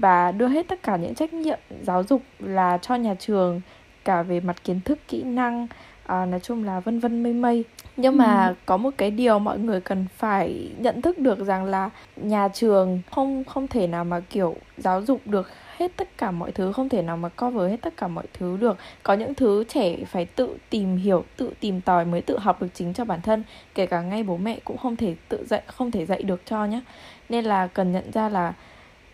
và 0.00 0.32
đưa 0.32 0.48
hết 0.48 0.68
tất 0.68 0.82
cả 0.82 0.96
những 0.96 1.14
trách 1.14 1.32
nhiệm 1.32 1.58
giáo 1.82 2.04
dục 2.04 2.22
là 2.38 2.78
cho 2.82 2.94
nhà 2.94 3.14
trường 3.14 3.60
cả 4.04 4.22
về 4.22 4.40
mặt 4.40 4.64
kiến 4.64 4.80
thức 4.84 4.98
kỹ 5.08 5.22
năng 5.22 5.66
à, 6.06 6.26
nói 6.26 6.40
chung 6.40 6.64
là 6.64 6.80
vân 6.80 7.00
vân 7.00 7.22
mây 7.22 7.32
mây. 7.32 7.64
Nhưng 7.96 8.16
mà 8.16 8.46
ừ. 8.46 8.54
có 8.66 8.76
một 8.76 8.90
cái 8.96 9.10
điều 9.10 9.38
mọi 9.38 9.58
người 9.58 9.80
cần 9.80 10.06
phải 10.16 10.70
nhận 10.78 11.02
thức 11.02 11.18
được 11.18 11.46
rằng 11.46 11.64
là 11.64 11.90
nhà 12.16 12.48
trường 12.48 13.00
không 13.10 13.44
không 13.44 13.68
thể 13.68 13.86
nào 13.86 14.04
mà 14.04 14.20
kiểu 14.20 14.56
giáo 14.78 15.02
dục 15.02 15.20
được 15.24 15.50
hết 15.76 15.92
tất 15.96 16.08
cả 16.18 16.30
mọi 16.30 16.52
thứ 16.52 16.72
không 16.72 16.88
thể 16.88 17.02
nào 17.02 17.16
mà 17.16 17.28
cover 17.28 17.70
hết 17.70 17.76
tất 17.82 17.96
cả 17.96 18.08
mọi 18.08 18.24
thứ 18.38 18.56
được. 18.56 18.76
Có 19.02 19.14
những 19.14 19.34
thứ 19.34 19.64
trẻ 19.64 19.96
phải 20.06 20.24
tự 20.26 20.56
tìm 20.70 20.96
hiểu 20.96 21.24
tự 21.36 21.50
tìm 21.60 21.80
tòi 21.80 22.04
mới 22.04 22.22
tự 22.22 22.38
học 22.38 22.62
được 22.62 22.68
chính 22.74 22.94
cho 22.94 23.04
bản 23.04 23.20
thân 23.20 23.42
kể 23.74 23.86
cả 23.86 24.02
ngay 24.02 24.22
bố 24.22 24.36
mẹ 24.36 24.58
cũng 24.64 24.78
không 24.78 24.96
thể 24.96 25.14
tự 25.28 25.46
dạy 25.46 25.62
không 25.66 25.90
thể 25.90 26.06
dạy 26.06 26.22
được 26.22 26.42
cho 26.46 26.64
nhé 26.64 26.80
nên 27.28 27.44
là 27.44 27.66
cần 27.66 27.92
nhận 27.92 28.12
ra 28.12 28.28
là 28.28 28.52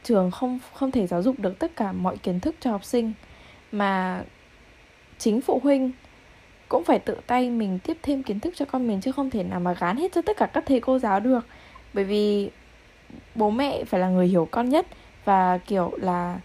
trường 0.02 0.30
không 0.30 0.58
không 0.72 0.90
thể 0.90 1.06
giáo 1.06 1.22
dục 1.22 1.38
được 1.38 1.58
tất 1.58 1.76
cả 1.76 1.92
mọi 1.92 2.16
kiến 2.16 2.40
thức 2.40 2.54
cho 2.60 2.70
học 2.70 2.84
sinh. 2.84 3.12
Mà 3.72 4.22
chính 5.18 5.40
phụ 5.40 5.60
huynh 5.62 5.92
cũng 6.68 6.84
phải 6.84 6.98
tự 6.98 7.16
tay 7.26 7.50
mình 7.50 7.78
tiếp 7.78 7.98
thêm 8.02 8.22
kiến 8.22 8.40
thức 8.40 8.54
cho 8.56 8.64
con 8.64 8.88
mình 8.88 9.00
chứ 9.00 9.12
không 9.12 9.30
thể 9.30 9.42
nào 9.42 9.60
mà 9.60 9.72
gán 9.72 9.96
hết 9.96 10.12
cho 10.12 10.22
tất 10.22 10.36
cả 10.36 10.46
các 10.46 10.64
thầy 10.66 10.80
cô 10.80 10.98
giáo 10.98 11.20
được. 11.20 11.46
Bởi 11.94 12.04
vì 12.04 12.50
bố 13.34 13.50
mẹ 13.50 13.84
phải 13.84 14.00
là 14.00 14.08
người 14.08 14.26
hiểu 14.26 14.48
con 14.50 14.68
nhất 14.68 14.86
và, 15.24 15.58
kiểu, 15.58 15.92
là 15.96 16.40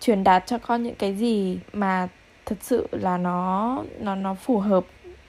truyền 0.00 0.24
đạt 0.24 0.46
cho 0.46 0.58
con 0.58 0.82
những 0.82 0.94
cái 0.94 1.14
gì 1.14 1.58
mà 1.72 2.08
thật 2.46 2.56
sự 2.60 2.86
là 2.92 3.16
nó 3.18 3.82
nó 4.00 4.14
nó 4.14 4.34
phù 4.34 4.58
hợp 4.58 4.84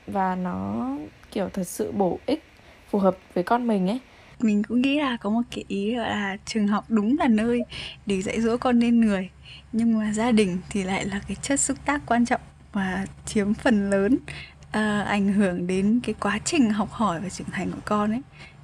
và 0.07 0.35
nó, 0.35 0.87
kiểu, 1.31 1.49
thật 1.49 1.63
sự 1.63 1.91
bổ 1.91 2.19
ích, 2.25 2.43
phù 2.89 2.99
hợp 2.99 3.17
với 3.33 3.43
con 3.43 3.67
mình 3.67 3.89
ấy 3.89 3.99
mình 4.39 4.63
cũng 4.63 4.81
nghĩ 4.81 4.99
là 4.99 5.17
có 5.17 5.29
một 5.29 5.41
cái 5.51 5.63
ý 5.67 5.95
gọi 5.95 6.09
là 6.09 6.37
trường 6.45 6.67
học 6.67 6.85
đúng 6.89 7.17
là 7.19 7.27
nơi 7.27 7.61
để 8.05 8.21
dạy 8.21 8.41
dỗ 8.41 8.57
con 8.57 8.79
nên 8.79 9.01
người. 9.01 9.29
Nhưng 9.71 9.99
mà 9.99 10.13
gia 10.13 10.31
đình 10.31 10.57
thì 10.69 10.83
lại 10.83 11.05
là 11.05 11.21
cái 11.27 11.37
chất 11.41 11.59
xúc 11.59 11.77
tác 11.85 12.01
quan 12.05 12.25
trọng 12.25 12.41
và 12.73 13.05
chiếm 13.25 13.53
phần 13.53 13.89
lớn 13.89 14.17
uh, 14.67 15.07
ảnh 15.07 15.33
hưởng 15.33 15.67
đến 15.67 15.99
cái 16.03 16.15
quá 16.19 16.39
trình 16.45 16.69
học 16.69 16.91
hỏi 16.91 17.19
và 17.21 17.29
trưởng 17.29 17.49
thành 17.51 17.71
của 17.71 17.81
con 17.85 18.11
ấy. 18.11 18.21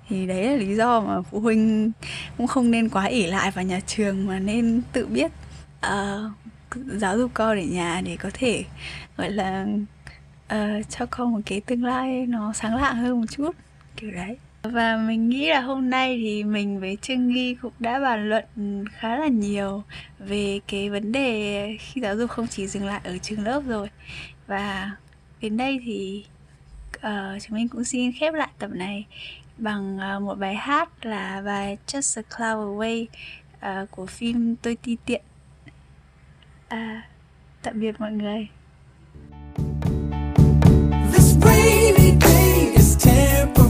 Thì 0.10 0.28
đấy 0.28 0.48
là 0.48 0.56
lý 0.56 0.76
do 0.76 1.02
mà 1.02 1.22
phụ 1.22 1.40
huynh 1.40 1.92
cũng 2.38 2.48
không 2.48 2.72
nên 2.72 2.90
quá 2.90 3.06
ỉ 3.06 3.28
lại 3.28 3.52
vào 3.52 3.66
nhà 3.66 3.80
trường 3.80 4.28
mà 4.28 4.40
nên 4.40 4.82
tự 4.92 5.06
biết 5.06 5.32
uh, 5.86 6.32
giáo 6.88 7.18
dục 7.18 7.32
con 7.34 7.58
ở 7.58 7.64
nhà 7.64 8.02
để 8.06 8.18
có 8.18 8.30
thể 8.34 8.64
gọi 9.18 9.32
là 9.32 9.68
uh, 10.54 10.90
cho 10.90 11.06
con 11.06 11.32
một 11.32 11.40
cái 11.46 11.62
tương 11.62 11.84
lai 11.84 12.26
nó 12.26 12.54
sáng 12.54 12.76
lạng 12.76 12.96
hơn 12.96 13.20
một 13.20 13.28
chút. 13.32 13.52
Kiểu 13.96 14.12
đấy 14.12 14.38
và 14.64 14.98
mình 14.98 15.30
nghĩ 15.30 15.50
là 15.50 15.62
hôm 15.62 15.90
nay 15.90 16.20
thì 16.24 16.44
mình 16.44 16.80
với 16.80 16.98
Trương 17.02 17.28
Nghi 17.28 17.56
cũng 17.62 17.74
đã 17.80 18.00
bàn 18.00 18.30
luận 18.30 18.46
khá 18.92 19.18
là 19.18 19.28
nhiều 19.28 19.84
về 20.20 20.60
cái 20.68 20.90
vấn 20.90 21.12
đề 21.12 21.78
khi 21.80 22.02
giáo 22.02 22.18
dục 22.18 22.30
không 22.30 22.48
chỉ 22.48 22.68
dừng 22.68 22.86
lại 22.86 23.02
ở 23.04 23.18
trường 23.18 23.44
lớp 23.44 23.62
rồi 23.68 23.90
và 24.48 24.92
đến 25.42 25.58
đây 25.58 25.80
thì 25.86 26.26
uh, 26.96 27.42
chúng 27.42 27.58
mình 27.58 27.68
cũng 27.68 27.84
xin 27.84 28.12
khép 28.12 28.34
lại 28.34 28.50
tập 28.60 28.70
này 28.74 29.06
bằng 29.58 30.00
uh, 30.16 30.22
một 30.22 30.36
bài 30.36 30.56
hát 30.56 31.06
là 31.06 31.42
bài 31.46 31.78
Just 31.88 32.22
a 32.22 32.38
Cloud 32.38 32.68
Away 32.68 33.06
uh, 33.84 33.92
của 33.92 34.06
phim 34.06 34.56
Tôi 34.56 34.76
Ti 34.76 34.98
Tiện. 35.06 35.22
À, 36.68 37.04
tạm 37.62 37.80
biệt 37.80 37.96
mọi 38.00 38.12
người. 38.12 38.48
This 41.14 41.38
rainy 41.42 42.20
day 42.22 42.72
is 42.76 43.06
temporary. 43.06 43.63